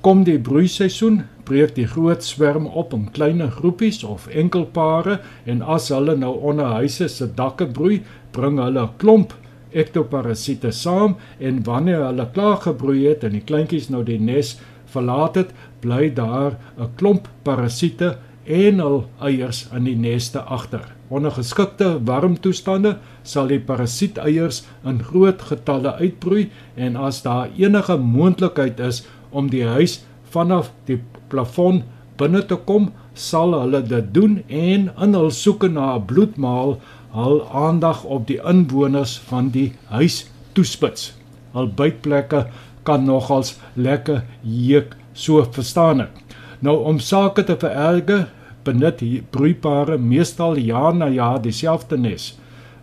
Kom 0.00 0.24
die 0.24 0.38
broeiseisoen, 0.38 1.24
breek 1.44 1.74
die 1.74 1.86
groot 1.86 2.24
swerm 2.24 2.66
op 2.66 2.92
in 2.92 3.10
kleiner 3.10 3.50
groepies 3.50 4.04
of 4.04 4.26
enkelpare 4.26 5.20
en 5.44 5.62
as 5.62 5.88
hulle 5.88 6.16
nou 6.16 6.34
onder 6.40 6.66
huise 6.66 7.08
se 7.08 7.26
dakke 7.34 7.66
broei, 7.66 8.02
bring 8.32 8.58
hulle 8.58 8.82
'n 8.82 8.96
klomp 8.96 9.34
ektoparasiete 9.72 10.72
saam 10.72 11.16
en 11.38 11.64
wanneer 11.64 12.04
hulle 12.04 12.28
klaar 12.32 12.56
gebroei 12.56 13.06
het 13.06 13.24
en 13.24 13.32
die 13.32 13.44
kleintjies 13.44 13.88
nou 13.88 14.04
die 14.04 14.18
nes 14.18 14.58
verlaat 14.90 15.34
het, 15.34 15.50
bly 15.80 16.10
daar 16.14 16.58
'n 16.78 16.90
klomp 16.96 17.28
parasiete 17.42 18.18
en 18.44 18.80
hul 18.80 19.04
eiers 19.20 19.68
in 19.76 19.84
die 19.84 19.96
neste 19.96 20.40
agter. 20.40 20.84
Onder 21.08 21.30
geskikte 21.30 21.98
warm 22.06 22.36
toestande 22.40 22.98
sal 23.22 23.48
die 23.50 23.60
parasieteiers 23.60 24.62
in 24.84 25.02
groot 25.02 25.42
getalle 25.42 25.94
uitbroei 25.98 26.50
en 26.76 26.96
as 26.96 27.22
daar 27.22 27.48
enige 27.56 27.96
moontlikheid 27.96 28.80
is 28.80 29.02
om 29.30 29.50
die 29.50 29.64
huis 29.66 30.00
vanaf 30.30 30.72
die 30.86 31.00
plafon 31.28 31.82
binne 32.20 32.42
te 32.46 32.56
kom, 32.68 32.90
sal 33.14 33.54
hulle 33.58 33.82
dit 33.82 34.14
doen 34.14 34.40
en 34.48 34.90
in 34.90 35.14
hul 35.18 35.30
soeke 35.30 35.68
na 35.68 35.96
'n 35.96 36.06
bloedmaal 36.06 36.78
hul 37.14 37.42
aandag 37.50 38.04
op 38.04 38.26
die 38.26 38.38
inwoners 38.52 39.18
van 39.30 39.50
die 39.50 39.72
huis 39.90 40.26
toespits. 40.54 41.12
Hul 41.52 41.66
bytplekke 41.66 42.46
kan 42.82 43.04
nogals 43.04 43.58
lekker 43.74 44.22
jeuk, 44.42 44.94
so 45.20 45.44
verstaan 45.52 46.06
ek. 46.06 46.36
Nou 46.64 46.76
om 46.88 46.98
sake 47.00 47.44
te 47.44 47.56
vererger, 47.60 48.28
benut 48.64 49.00
hier 49.00 49.24
broeipare 49.32 49.98
meestal 49.98 50.58
jaar 50.60 50.94
na 50.96 51.08
jaar 51.08 51.40
dieselfde 51.42 51.96
nes. 51.96 52.34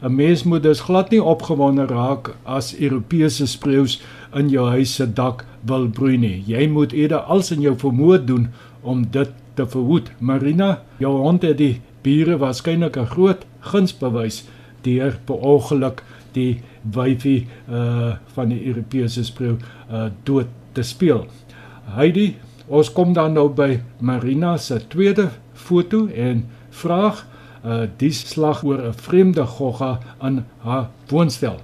'n 0.01 0.15
Mens 0.15 0.43
moet 0.43 0.63
dus 0.63 0.79
glad 0.79 1.09
nie 1.09 1.23
opgewonde 1.23 1.85
raak 1.85 2.35
as 2.45 2.75
Europese 2.79 3.47
spreeus 3.47 4.01
in 4.33 4.49
jou 4.49 4.67
huis 4.69 4.95
se 4.95 5.13
dak 5.13 5.45
wil 5.61 5.87
broei 5.87 6.17
nie. 6.17 6.43
Jy 6.45 6.67
moet 6.67 6.93
eerder 6.93 7.19
alles 7.19 7.51
in 7.51 7.61
jou 7.61 7.75
vermoë 7.75 8.25
doen 8.25 8.47
om 8.81 9.05
dit 9.11 9.29
te 9.55 9.65
verhoed. 9.65 10.11
Marina, 10.19 10.81
jou 10.97 11.17
hond 11.17 11.41
het 11.41 11.57
die 11.57 11.81
bure 12.01 12.37
waarskynlik 12.37 12.97
'n 12.97 13.05
groot 13.05 13.45
guns 13.59 13.93
bewys 13.93 14.45
deur 14.81 15.17
per 15.25 15.35
ongeluk 15.35 16.03
die 16.33 16.61
wyfie 16.83 17.47
uh 17.69 18.15
van 18.35 18.49
die 18.49 18.65
Europese 18.67 19.23
spreeu 19.23 19.57
uh 19.91 20.09
dood 20.23 20.47
te 20.73 20.83
speel. 20.83 21.25
Heidi, 21.95 22.35
Ons 22.67 22.89
kom 22.91 23.13
dan 23.15 23.37
nou 23.37 23.47
by 23.55 23.77
Marina 24.03 24.57
se 24.59 24.81
tweede 24.91 25.29
foto 25.55 26.07
en 26.11 26.43
vraag 26.75 27.23
uh 27.63 27.85
die 27.99 28.11
slag 28.13 28.63
oor 28.63 28.81
'n 28.89 28.93
vreemde 28.93 29.45
gogga 29.45 29.99
in 30.21 30.43
haar 30.63 30.89
woonstel. 31.07 31.55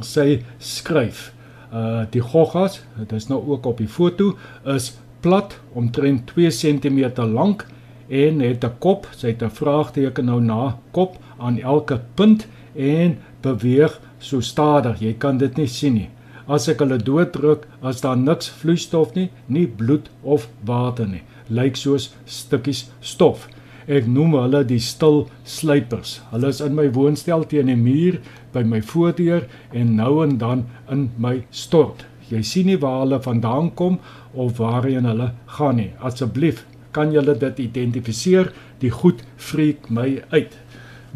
Sy 0.00 0.42
skryf 0.58 1.32
uh 1.72 2.04
die 2.10 2.20
goggas, 2.20 2.80
dit 2.98 3.12
is 3.12 3.28
nou 3.28 3.40
ook 3.46 3.66
op 3.66 3.78
die 3.78 3.88
foto, 3.88 4.36
is 4.64 4.96
plat 5.20 5.60
omtrent 5.72 6.26
2 6.26 6.50
cm 6.50 7.12
lank 7.32 7.66
en 8.08 8.40
het 8.40 8.64
'n 8.64 8.78
kop, 8.78 9.06
sy 9.16 9.26
het 9.26 9.42
'n 9.42 9.50
vraagteken 9.50 10.24
nou 10.24 10.40
na 10.40 10.78
kop 10.90 11.16
aan 11.38 11.58
elke 11.58 12.00
punt 12.14 12.46
en 12.74 13.18
beweeg 13.40 14.00
so 14.18 14.40
stadig. 14.40 15.00
Jy 15.00 15.14
kan 15.18 15.38
dit 15.38 15.56
nie 15.56 15.68
sien 15.68 15.94
nie. 15.94 16.08
As 16.46 16.68
ek 16.70 16.78
hulle 16.84 16.98
dooddruk, 17.02 17.64
as 17.82 18.04
daar 18.04 18.18
niks 18.18 18.48
vloeistof 18.60 19.16
nie, 19.16 19.30
nie 19.50 19.66
bloed 19.66 20.10
of 20.22 20.46
water 20.66 21.08
nie, 21.10 21.24
lyk 21.50 21.78
soos 21.78 22.12
stukkies 22.22 22.84
stof. 23.02 23.48
Ek 23.86 24.06
noem 24.10 24.34
hulle 24.38 24.62
die 24.66 24.80
stil 24.82 25.24
sluipers. 25.46 26.20
Hulle 26.30 26.50
is 26.54 26.60
in 26.62 26.74
my 26.78 26.86
woonstel 26.94 27.44
teen 27.50 27.70
die 27.70 27.78
muur 27.78 28.20
by 28.54 28.62
my 28.66 28.80
voordeur 28.82 29.46
en 29.74 29.94
nou 29.98 30.22
en 30.24 30.38
dan 30.38 30.64
in 30.90 31.08
my 31.22 31.40
stort. 31.50 32.06
Jy 32.30 32.42
sien 32.42 32.70
nie 32.70 32.78
waar 32.82 33.04
hulle 33.04 33.20
vandaan 33.22 33.72
kom 33.78 34.00
of 34.34 34.58
waarheen 34.58 35.06
hulle 35.06 35.32
gaan 35.58 35.78
nie. 35.78 35.92
Asseblief, 36.02 36.64
kan 36.94 37.14
julle 37.14 37.36
dit 37.38 37.62
identifiseer? 37.68 38.50
Die 38.82 38.90
goed 38.90 39.22
freak 39.36 39.90
my 39.90 40.22
uit. 40.34 40.54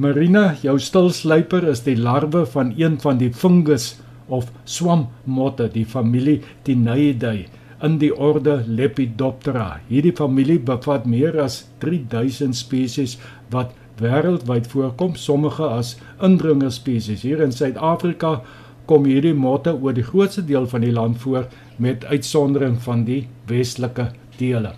Marina, 0.00 0.54
jou 0.62 0.78
stil 0.78 1.10
sluiper 1.14 1.66
is 1.70 1.82
die 1.86 1.98
larwe 1.98 2.46
van 2.54 2.70
een 2.78 2.98
van 3.02 3.18
die 3.18 3.32
fungus 3.34 3.96
of 4.30 4.50
swammotte, 4.64 5.68
die 5.74 5.84
familie 5.84 6.40
Tineidae 6.64 7.48
in 7.82 7.98
die 8.00 8.12
orde 8.12 8.60
Lepidoptera. 8.68 9.80
Hierdie 9.88 10.14
familie 10.16 10.60
bevat 10.60 11.06
meer 11.08 11.38
as 11.40 11.64
3000 11.84 12.56
spesies 12.56 13.16
wat 13.52 13.72
wêreldwyd 14.00 14.68
voorkom, 14.72 15.16
sommige 15.16 15.66
as 15.66 15.96
indringer 16.24 16.72
spesies. 16.72 17.24
Hier 17.24 17.40
in 17.44 17.52
Suid-Afrika 17.52 18.40
kom 18.88 19.06
hierdie 19.08 19.36
motte 19.36 19.74
oor 19.76 19.94
die 19.96 20.06
grootste 20.06 20.44
deel 20.46 20.66
van 20.70 20.84
die 20.84 20.94
land 20.94 21.20
voor 21.22 21.48
met 21.80 22.04
uitsondering 22.04 22.80
van 22.82 23.04
die 23.08 23.26
westelike 23.48 24.10
dele. 24.40 24.74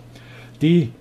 Die 0.63 0.91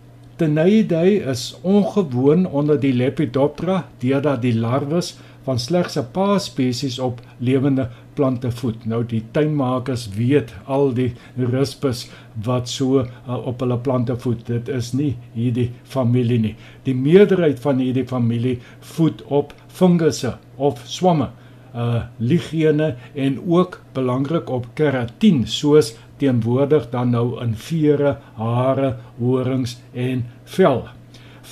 Teneidae 0.40 1.20
is 1.30 1.52
ongewoon 1.62 2.46
onder 2.46 2.80
die 2.80 2.94
Lepidoptera 2.96 3.84
deurdat 4.02 4.40
die 4.42 4.54
larwes 4.58 5.12
van 5.46 5.58
slegs 5.58 5.98
'n 5.98 6.10
paar 6.12 6.40
spesies 6.40 6.98
op 6.98 7.20
lewende 7.38 7.88
plante 8.14 8.50
voed. 8.50 8.84
Nou 8.88 9.02
die 9.08 9.22
tuinmakers 9.34 10.08
weet 10.16 10.52
al 10.64 10.92
die 10.96 11.10
rispus 11.36 12.06
wat 12.46 12.70
so 12.70 13.02
uh, 13.02 13.36
op 13.38 13.62
hulle 13.64 13.78
plante 13.82 14.16
voed. 14.20 14.44
Dit 14.48 14.70
is 14.72 14.92
nie 14.96 15.14
hierdie 15.36 15.70
familie 15.88 16.40
nie. 16.42 16.54
Die 16.86 16.96
meerderheid 16.96 17.60
van 17.64 17.82
hierdie 17.82 18.06
familie 18.08 18.58
voed 18.94 19.22
op 19.32 19.54
fungusse 19.72 20.36
of 20.56 20.82
swamme, 20.86 21.32
uh 21.72 22.02
ligene 22.20 22.94
en 23.16 23.38
ook 23.48 23.78
belangrik 23.96 24.50
op 24.52 24.66
keratin 24.76 25.46
soos 25.48 25.94
teenwoordig 26.20 26.90
dan 26.92 27.14
nou 27.16 27.40
in 27.42 27.54
vere, 27.56 28.18
hare, 28.36 28.96
horings 29.18 29.78
en 29.94 30.26
vel. 30.44 30.84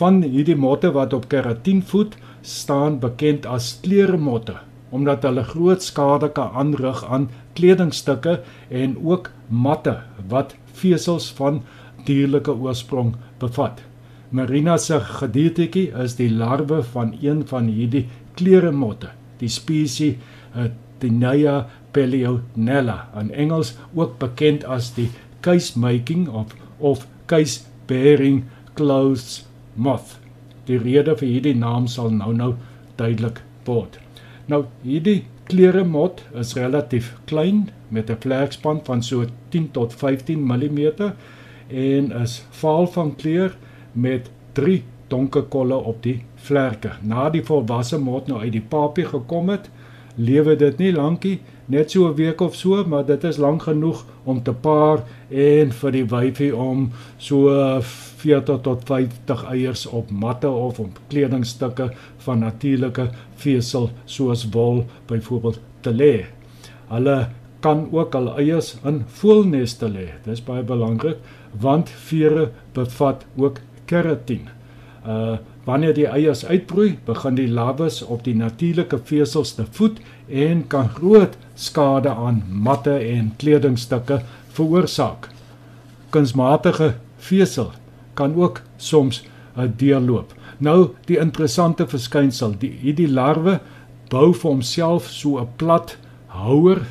Van 0.00 0.22
hierdie 0.22 0.56
motte 0.56 0.92
wat 0.94 1.16
op 1.16 1.28
keratin 1.32 1.80
voed, 1.82 2.16
staan 2.40 3.00
bekend 3.00 3.48
as 3.48 3.78
kleremotte 3.82 4.60
omdat 4.90 5.22
hulle 5.26 5.44
groot 5.44 5.82
skade 5.82 6.30
kan 6.34 6.54
aanrig 6.62 7.04
aan 7.04 7.28
kledingstukke 7.58 8.40
en 8.68 8.96
ook 9.02 9.30
matte 9.48 10.00
wat 10.28 10.56
vesels 10.80 11.30
van 11.38 11.62
dierlike 12.06 12.52
oorsprong 12.52 13.14
bevat. 13.38 13.80
Marina 14.30 14.76
se 14.78 15.00
gediertjie 15.00 15.90
is 16.04 16.14
die 16.18 16.30
larwe 16.30 16.82
van 16.92 17.16
een 17.20 17.42
van 17.50 17.66
hierdie 17.66 18.06
kleremotte, 18.38 19.10
die 19.38 19.50
spesies 19.50 20.16
Tinea 21.00 21.66
peleonella, 21.92 23.08
in 23.16 23.30
Engels 23.32 23.72
ook 23.96 24.18
bekend 24.20 24.66
as 24.68 24.92
die 24.94 25.08
case 25.40 25.78
making 25.78 26.28
of 26.28 26.52
of 26.78 27.06
case 27.26 27.62
bearing 27.88 28.44
clothes 28.74 29.46
moth. 29.74 30.18
Die 30.68 30.78
rede 30.78 31.16
vir 31.16 31.28
hierdie 31.28 31.56
naam 31.56 31.88
sal 31.88 32.12
nou-nou 32.12 32.54
duidelik 33.00 33.40
word. 33.64 33.96
Nou 34.50 34.64
hierdie 34.82 35.28
kleremot 35.46 36.24
is 36.40 36.56
relatief 36.58 37.12
klein 37.30 37.68
met 37.94 38.10
'n 38.10 38.18
vlerkspan 38.24 38.80
van 38.84 39.02
so 39.02 39.24
10 39.48 39.70
tot 39.70 39.94
15 39.94 40.42
mm 40.46 40.80
en 41.68 42.12
is 42.22 42.34
vaal 42.50 42.86
van 42.86 43.16
kleur 43.16 43.56
met 43.92 44.30
3 44.52 44.82
donker 45.08 45.42
kolle 45.42 45.74
op 45.74 46.02
die 46.02 46.24
vlerke. 46.34 46.90
Na 47.02 47.30
die 47.30 47.44
volwasse 47.44 47.98
mot 47.98 48.26
nou 48.26 48.40
uit 48.40 48.52
die 48.52 48.68
papie 48.68 49.04
gekom 49.04 49.48
het, 49.48 49.70
lewe 50.20 50.56
dit 50.60 50.78
nie 50.78 50.92
lankie, 50.92 51.38
net 51.70 51.90
so 51.90 52.08
'n 52.08 52.14
week 52.14 52.40
of 52.40 52.54
so, 52.56 52.84
maar 52.84 53.04
dit 53.06 53.24
is 53.24 53.38
lank 53.38 53.62
genoeg 53.62 54.04
om 54.24 54.42
te 54.42 54.52
paar 54.52 55.04
en 55.30 55.72
vir 55.72 55.92
die 55.92 56.04
wyfie 56.04 56.56
om 56.56 56.90
so 57.18 57.80
40 57.80 58.60
tot 58.62 58.84
50 58.84 59.44
eiers 59.50 59.86
op 59.86 60.10
matte 60.10 60.48
of 60.48 60.80
op 60.80 60.98
kledingstukke 61.08 61.90
van 62.18 62.38
natuurlike 62.38 63.10
vesel 63.34 63.90
soos 64.04 64.48
wol 64.52 64.84
byvoorbeeld 65.06 65.60
te 65.80 65.92
lê. 65.92 66.24
Hulle 66.88 67.28
kan 67.60 67.88
ook 67.92 68.14
al 68.14 68.36
eiers 68.38 68.76
in 68.84 69.04
voelneste 69.06 69.88
lê. 69.88 70.08
Dis 70.24 70.42
baie 70.44 70.62
belangrik 70.62 71.16
want 71.60 71.90
vere 71.90 72.50
bevat 72.74 73.24
ook 73.36 73.60
keratin. 73.86 74.48
Uh 75.06 75.38
wanneer 75.70 75.94
die 75.94 76.08
eiers 76.10 76.42
uitbroei, 76.44 76.96
begin 77.06 77.36
die 77.38 77.48
larwes 77.48 78.00
op 78.02 78.24
die 78.26 78.34
natuurlike 78.34 78.98
vesels 79.06 79.54
te 79.54 79.66
voed 79.78 80.00
en 80.26 80.64
kan 80.72 80.90
groot 80.96 81.36
skade 81.54 82.10
aan 82.10 82.42
matte 82.50 82.96
en 82.98 83.30
kledingstukke 83.38 84.20
veroorsaak. 84.56 85.28
Kunsmatige 86.10 86.94
vesel 87.22 87.70
kan 88.18 88.34
ook 88.34 88.62
soms 88.76 89.22
'n 89.56 89.74
deurloop. 89.76 90.34
Nou 90.58 90.90
die 91.06 91.18
interessante 91.18 91.86
verskynsel, 91.86 92.54
die 92.58 92.72
hierdie 92.82 93.08
larwe 93.08 93.60
bou 94.10 94.32
vir 94.34 94.50
homself 94.50 95.08
so 95.08 95.38
'n 95.38 95.48
plat 95.56 95.96
houer 96.26 96.82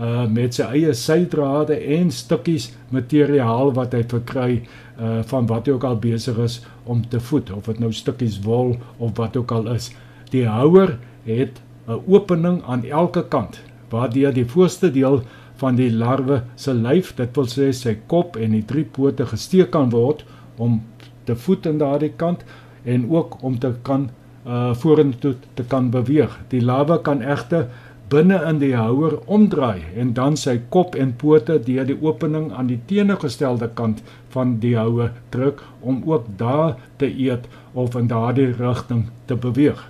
uh 0.00 0.26
met 0.26 0.54
sy 0.54 0.62
eie 0.62 0.92
sydrade 0.96 1.76
en 1.96 2.10
stukkies 2.10 2.70
materiaal 2.90 3.74
wat 3.76 3.92
hy 3.92 4.02
verkry 4.08 4.62
uh 5.00 5.20
van 5.32 5.46
wat 5.46 5.66
hy 5.66 5.72
ook 5.72 5.84
al 5.84 5.98
besig 6.00 6.38
is 6.38 6.60
om 6.90 7.02
te 7.08 7.20
voed 7.30 7.50
of 7.54 7.68
dit 7.70 7.80
nou 7.82 7.92
stukkies 7.94 8.40
wol 8.44 8.74
of 8.98 9.16
wat 9.18 9.36
ook 9.38 9.52
al 9.54 9.70
is. 9.74 9.90
Die 10.34 10.46
houer 10.46 10.96
het 11.26 11.60
'n 11.86 12.02
opening 12.06 12.62
aan 12.66 12.84
elke 12.84 13.22
kant 13.28 13.60
waardeur 13.90 14.32
die 14.34 14.46
voorste 14.46 14.90
deel 14.90 15.22
van 15.60 15.76
die 15.76 15.90
larwe 15.92 16.42
se 16.56 16.74
lyf, 16.74 17.12
dit 17.16 17.36
wil 17.36 17.48
sê 17.50 17.72
sy 17.72 17.96
kop 18.06 18.36
en 18.36 18.54
die 18.56 18.64
drie 18.64 18.84
pote 18.84 19.26
gesteek 19.26 19.70
kan 19.70 19.90
word 19.90 20.24
om 20.56 20.80
te 21.24 21.36
voet 21.36 21.66
aan 21.66 21.78
daardie 21.78 22.12
kant 22.16 22.44
en 22.84 23.10
ook 23.10 23.42
om 23.42 23.58
te 23.58 23.74
kan 23.82 24.10
uh 24.46 24.74
vorentoe 24.74 25.34
te 25.54 25.64
kan 25.68 25.90
beweeg. 25.90 26.32
Die 26.48 26.62
larwe 26.64 26.96
kan 27.02 27.20
egter 27.22 27.68
binne 28.10 28.40
in 28.48 28.58
die 28.58 28.74
houer 28.74 29.14
omdraai 29.30 29.84
en 30.02 30.12
dan 30.18 30.36
sy 30.36 30.56
kop 30.74 30.96
en 30.98 31.12
pote 31.20 31.58
deur 31.66 31.86
die 31.86 31.98
opening 32.02 32.48
aan 32.50 32.70
die 32.70 32.80
teenoorgestelde 32.90 33.68
kant 33.78 34.02
van 34.34 34.56
die 34.62 34.74
houer 34.78 35.12
druk 35.34 35.62
om 35.80 36.00
ook 36.06 36.26
daar 36.40 36.76
te 36.98 37.06
eet 37.06 37.46
of 37.72 37.94
in 37.94 38.08
daardie 38.10 38.50
rigting 38.58 39.04
te 39.30 39.36
beweeg. 39.36 39.82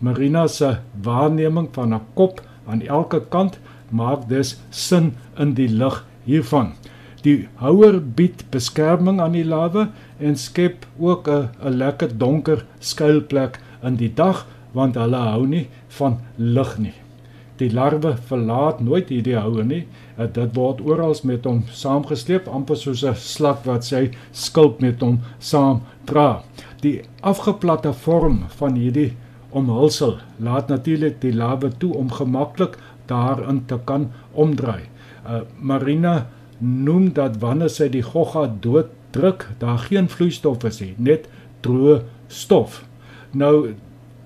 Marina 0.00 0.46
se 0.46 0.76
waarneming 1.02 1.68
van 1.72 1.94
'n 1.94 2.00
kop 2.14 2.40
aan 2.66 2.82
elke 2.82 3.20
kant 3.28 3.58
maak 3.90 4.28
dus 4.28 4.56
sin 4.70 5.12
in 5.36 5.54
die 5.54 5.68
lig 5.68 6.04
hiervan. 6.24 6.72
Die 7.22 7.48
houer 7.54 8.00
bied 8.00 8.44
beskerming 8.50 9.20
aan 9.20 9.32
die 9.32 9.44
larwe 9.44 9.88
en 10.18 10.36
skep 10.36 10.86
ook 10.98 11.28
'n 11.28 11.48
'n 11.64 11.76
lekker 11.76 12.18
donker 12.18 12.64
skuilplek 12.78 13.60
in 13.82 13.96
die 13.96 14.14
dag 14.14 14.46
want 14.72 14.94
hulle 14.94 15.16
hou 15.16 15.46
nie 15.46 15.66
van 15.88 16.18
lig 16.36 16.78
nie. 16.78 17.07
Die 17.58 17.70
larwe 17.74 18.14
verlaat 18.28 18.80
nooit 18.80 19.08
hierdie 19.10 19.36
houer 19.36 19.64
nie. 19.66 19.84
Dit 20.16 20.54
word 20.54 20.80
oral 20.86 21.16
met 21.26 21.46
hom 21.48 21.64
saamgesleep 21.74 22.46
amper 22.48 22.76
soos 22.76 23.04
'n 23.04 23.14
slak 23.14 23.64
wat 23.66 23.84
sy 23.84 24.10
skulp 24.32 24.80
met 24.80 25.00
hom 25.00 25.20
saam 25.38 25.82
dra. 26.04 26.42
Die 26.82 27.02
afgeplatte 27.20 27.92
vorm 27.92 28.44
van 28.60 28.74
hierdie 28.74 29.16
omhulsel 29.50 30.18
laat 30.38 30.68
natuurlik 30.68 31.20
die 31.20 31.32
larwe 31.32 31.70
toe 31.78 31.94
om 31.94 32.10
gemaklik 32.12 32.78
daarin 33.06 33.64
te 33.66 33.78
kan 33.84 34.10
omdraai. 34.32 34.82
Uh, 35.26 35.40
Marina 35.58 36.26
noem 36.58 37.12
dat 37.12 37.38
wanneer 37.40 37.70
sy 37.70 37.88
die 37.88 38.02
gogga 38.02 38.46
dooddruk, 38.60 39.48
daar 39.58 39.78
geen 39.78 40.08
vloeistof 40.08 40.64
is 40.64 40.80
nie, 40.80 40.94
net 40.96 41.28
droë 41.62 42.02
stof. 42.28 42.84
Nou 43.32 43.74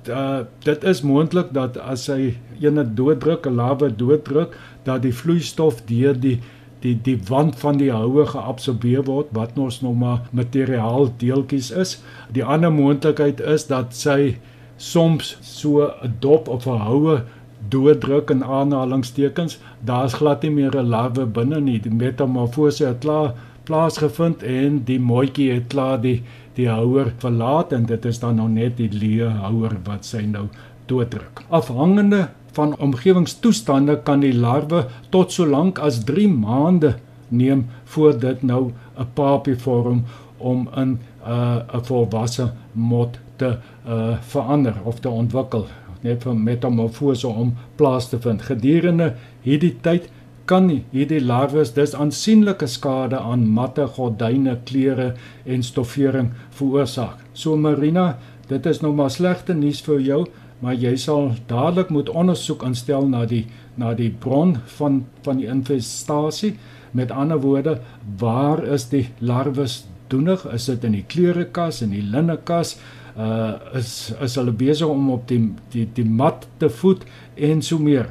uh, 0.09 0.39
dit 0.59 0.85
is 0.85 1.03
moontlik 1.03 1.53
dat 1.53 1.79
as 1.79 2.07
hy 2.07 2.35
ene 2.61 2.85
dooddruk, 2.95 3.47
'n 3.47 3.55
larwe 3.55 3.91
dooddruk, 3.97 4.57
dat 4.85 5.03
die 5.03 5.15
vloeistof 5.15 5.85
deur 5.87 6.21
die 6.21 6.41
die 6.83 6.97
die 7.03 7.19
wand 7.29 7.59
van 7.59 7.77
die 7.79 7.91
houe 7.95 8.27
geabsorbeer 8.27 9.05
word 9.07 9.29
wat 9.31 9.59
ons 9.59 9.81
nog 9.81 9.95
maar 9.95 10.21
materiaal 10.31 11.13
deeltjies 11.19 11.71
is. 11.71 12.03
Die 12.35 12.45
ander 12.45 12.73
moontlikheid 12.73 13.41
is 13.41 13.67
dat 13.67 13.95
sy 13.95 14.37
soms 14.77 15.37
so 15.41 15.87
'n 16.03 16.15
dop 16.19 16.49
of 16.49 16.67
'n 16.67 16.83
houe 16.89 17.23
dooddruk 17.69 18.31
in 18.31 18.45
aanhalingstekens. 18.45 19.59
Daar's 19.81 20.15
glad 20.15 20.43
nie 20.43 20.51
meer 20.51 20.77
'n 20.77 20.89
larwe 20.89 21.27
binne 21.27 21.61
nie. 21.61 21.79
Die 21.81 21.95
metamorfose 21.95 22.87
het 22.87 22.99
klaar 22.99 23.35
plaasgevind 23.65 24.43
en 24.43 24.83
die 24.85 24.99
moetjie 25.01 25.53
het 25.53 25.67
klaar 25.67 26.01
die 26.01 26.23
die 26.57 26.69
houer 26.69 27.13
verlaat 27.19 27.73
en 27.73 27.87
dit 27.87 28.05
is 28.05 28.21
dan 28.21 28.37
nou 28.37 28.49
net 28.49 28.77
die 28.77 28.91
leë 28.93 29.31
houer 29.43 29.77
wat 29.87 30.05
sy 30.05 30.23
nou 30.27 30.49
dooddruk. 30.87 31.45
Afhangende 31.49 32.29
van 32.53 32.75
omgewingstoestande 32.79 33.97
kan 34.05 34.21
die 34.21 34.35
larwe 34.35 34.87
tot 35.11 35.33
so 35.33 35.47
lank 35.49 35.79
as 35.79 36.03
3 36.05 36.29
maande 36.29 36.97
neem 37.29 37.67
voor 37.95 38.19
dit 38.19 38.43
nou 38.43 38.73
'n 38.99 39.07
papie 39.15 39.57
vorm 39.57 40.05
om 40.39 40.69
in 40.77 40.91
'n 40.91 40.99
uh, 41.27 41.63
'n 41.75 41.85
volwasse 41.85 42.53
mot 42.73 43.19
te 43.37 43.57
uh, 43.89 44.17
verander 44.21 44.75
of 44.85 45.01
te 45.01 45.09
ontwikkel 45.09 45.67
net 46.01 46.23
vir 46.23 46.35
metamorfose 46.35 47.29
om 47.29 47.55
plaas 47.77 48.09
te 48.09 48.19
vind 48.19 48.43
gedurende 48.43 49.15
hierdie 49.47 49.77
tyd 49.81 50.11
kan 50.47 50.69
hierdie 50.93 51.21
larwes 51.23 51.73
dus 51.77 51.95
aansienlike 51.95 52.67
skade 52.67 53.19
aan 53.19 53.47
matte, 53.49 53.87
gordyne, 53.97 54.59
klere 54.69 55.13
en 55.45 55.63
stoffering 55.63 56.33
veroorsaak. 56.59 57.21
So 57.33 57.57
Marina, 57.57 58.17
dit 58.49 58.67
is 58.67 58.83
nou 58.83 58.93
maar 58.95 59.11
slegte 59.11 59.55
nuus 59.55 59.83
vir 59.87 60.01
jou, 60.01 60.23
maar 60.63 60.75
jy 60.79 60.95
sal 61.01 61.33
dadelik 61.51 61.91
moet 61.91 62.11
ondersoek 62.11 62.63
instel 62.67 63.09
na 63.09 63.25
die 63.27 63.47
na 63.77 63.95
die 63.97 64.11
bron 64.11 64.59
van 64.79 65.05
van 65.25 65.41
die 65.41 65.49
infestasie. 65.51 66.57
Met 66.93 67.11
ander 67.11 67.41
woorde, 67.41 67.79
waar 68.21 68.61
is 68.69 68.91
die 68.91 69.07
larwes 69.19 69.87
doenig? 70.13 70.45
Is 70.53 70.69
dit 70.69 70.85
in 70.85 70.99
die 70.99 71.07
klerekas 71.09 71.81
en 71.83 71.95
die 71.97 72.05
linnekas? 72.05 72.77
Uh 73.17 73.57
is 73.77 74.13
is 74.21 74.37
hulle 74.41 74.53
besig 74.53 74.89
om 74.89 75.11
op 75.13 75.27
die 75.29 75.41
die 75.73 75.87
die 75.97 76.05
mat 76.05 76.47
te 76.61 76.69
voed 76.69 77.05
en 77.37 77.63
so 77.63 77.79
meer. 77.79 78.09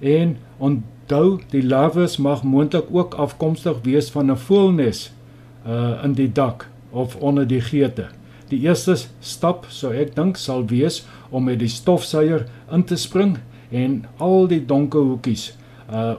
En 0.00 0.36
onthou, 1.08 1.40
die 1.50 1.62
larwes 1.64 2.18
mag 2.18 2.42
moontlik 2.42 2.84
ook 2.92 3.14
afkomstig 3.14 3.80
wees 3.82 4.10
van 4.10 4.30
'n 4.30 4.36
voëlnes 4.36 5.10
uh 5.66 6.04
in 6.04 6.12
die 6.12 6.32
dak 6.32 6.68
of 6.90 7.16
onder 7.16 7.46
die 7.46 7.60
geete. 7.60 8.08
Die 8.48 8.60
eerste 8.60 8.96
stap, 9.20 9.66
sou 9.68 9.92
ek 9.92 10.14
dink, 10.14 10.36
sal 10.36 10.66
wees 10.66 11.06
om 11.30 11.44
met 11.44 11.58
die 11.58 11.68
stofsuier 11.68 12.46
in 12.72 12.84
te 12.84 12.96
spring 12.96 13.38
en 13.70 14.04
al 14.18 14.46
die 14.46 14.66
donker 14.66 15.00
hoekies 15.00 15.56
uh 15.90 16.14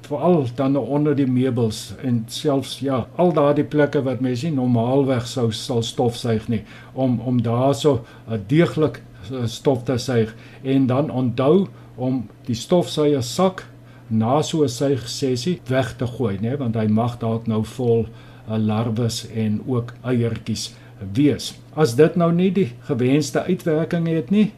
veral 0.00 0.46
dan 0.54 0.76
onder 0.76 1.14
die 1.16 1.26
meubels 1.26 1.94
en 2.02 2.24
selfs 2.28 2.78
ja, 2.78 3.06
al 3.16 3.32
daardie 3.32 3.64
plekke 3.64 4.02
wat 4.02 4.20
mense 4.20 4.46
nie 4.46 4.56
normaalweg 4.56 5.26
sou 5.26 5.52
sal 5.52 5.82
stofsuig 5.82 6.48
nie 6.48 6.62
om 6.94 7.20
om 7.20 7.42
daarso 7.42 7.92
'n 8.28 8.32
uh, 8.32 8.38
deeglik 8.46 9.02
uh, 9.32 9.46
stof 9.46 9.84
te 9.84 9.98
suig 9.98 10.34
en 10.62 10.86
dan 10.86 11.10
onthou 11.10 11.68
om 11.96 12.28
die 12.46 12.54
stofsuier 12.54 13.22
sak 13.22 13.69
na 14.10 14.42
so 14.42 14.62
'n 14.62 14.68
suig 14.68 15.08
sessie 15.08 15.60
weg 15.68 15.96
te 15.96 16.06
gooi, 16.06 16.38
né, 16.40 16.56
want 16.58 16.76
hy 16.76 16.86
mag 16.86 17.18
dalk 17.18 17.46
nou 17.46 17.64
vol 17.64 18.06
uh, 18.06 18.56
larwes 18.58 19.26
en 19.34 19.62
ook 19.66 19.92
eiertjies 20.02 20.74
wees. 21.14 21.54
As 21.74 21.94
dit 21.96 22.16
nou 22.16 22.32
nie 22.32 22.50
die 22.50 22.72
gewenste 22.88 23.42
uitwerking 23.42 24.08
het 24.08 24.30
nie, 24.30 24.52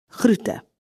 Groete. 0.06 0.62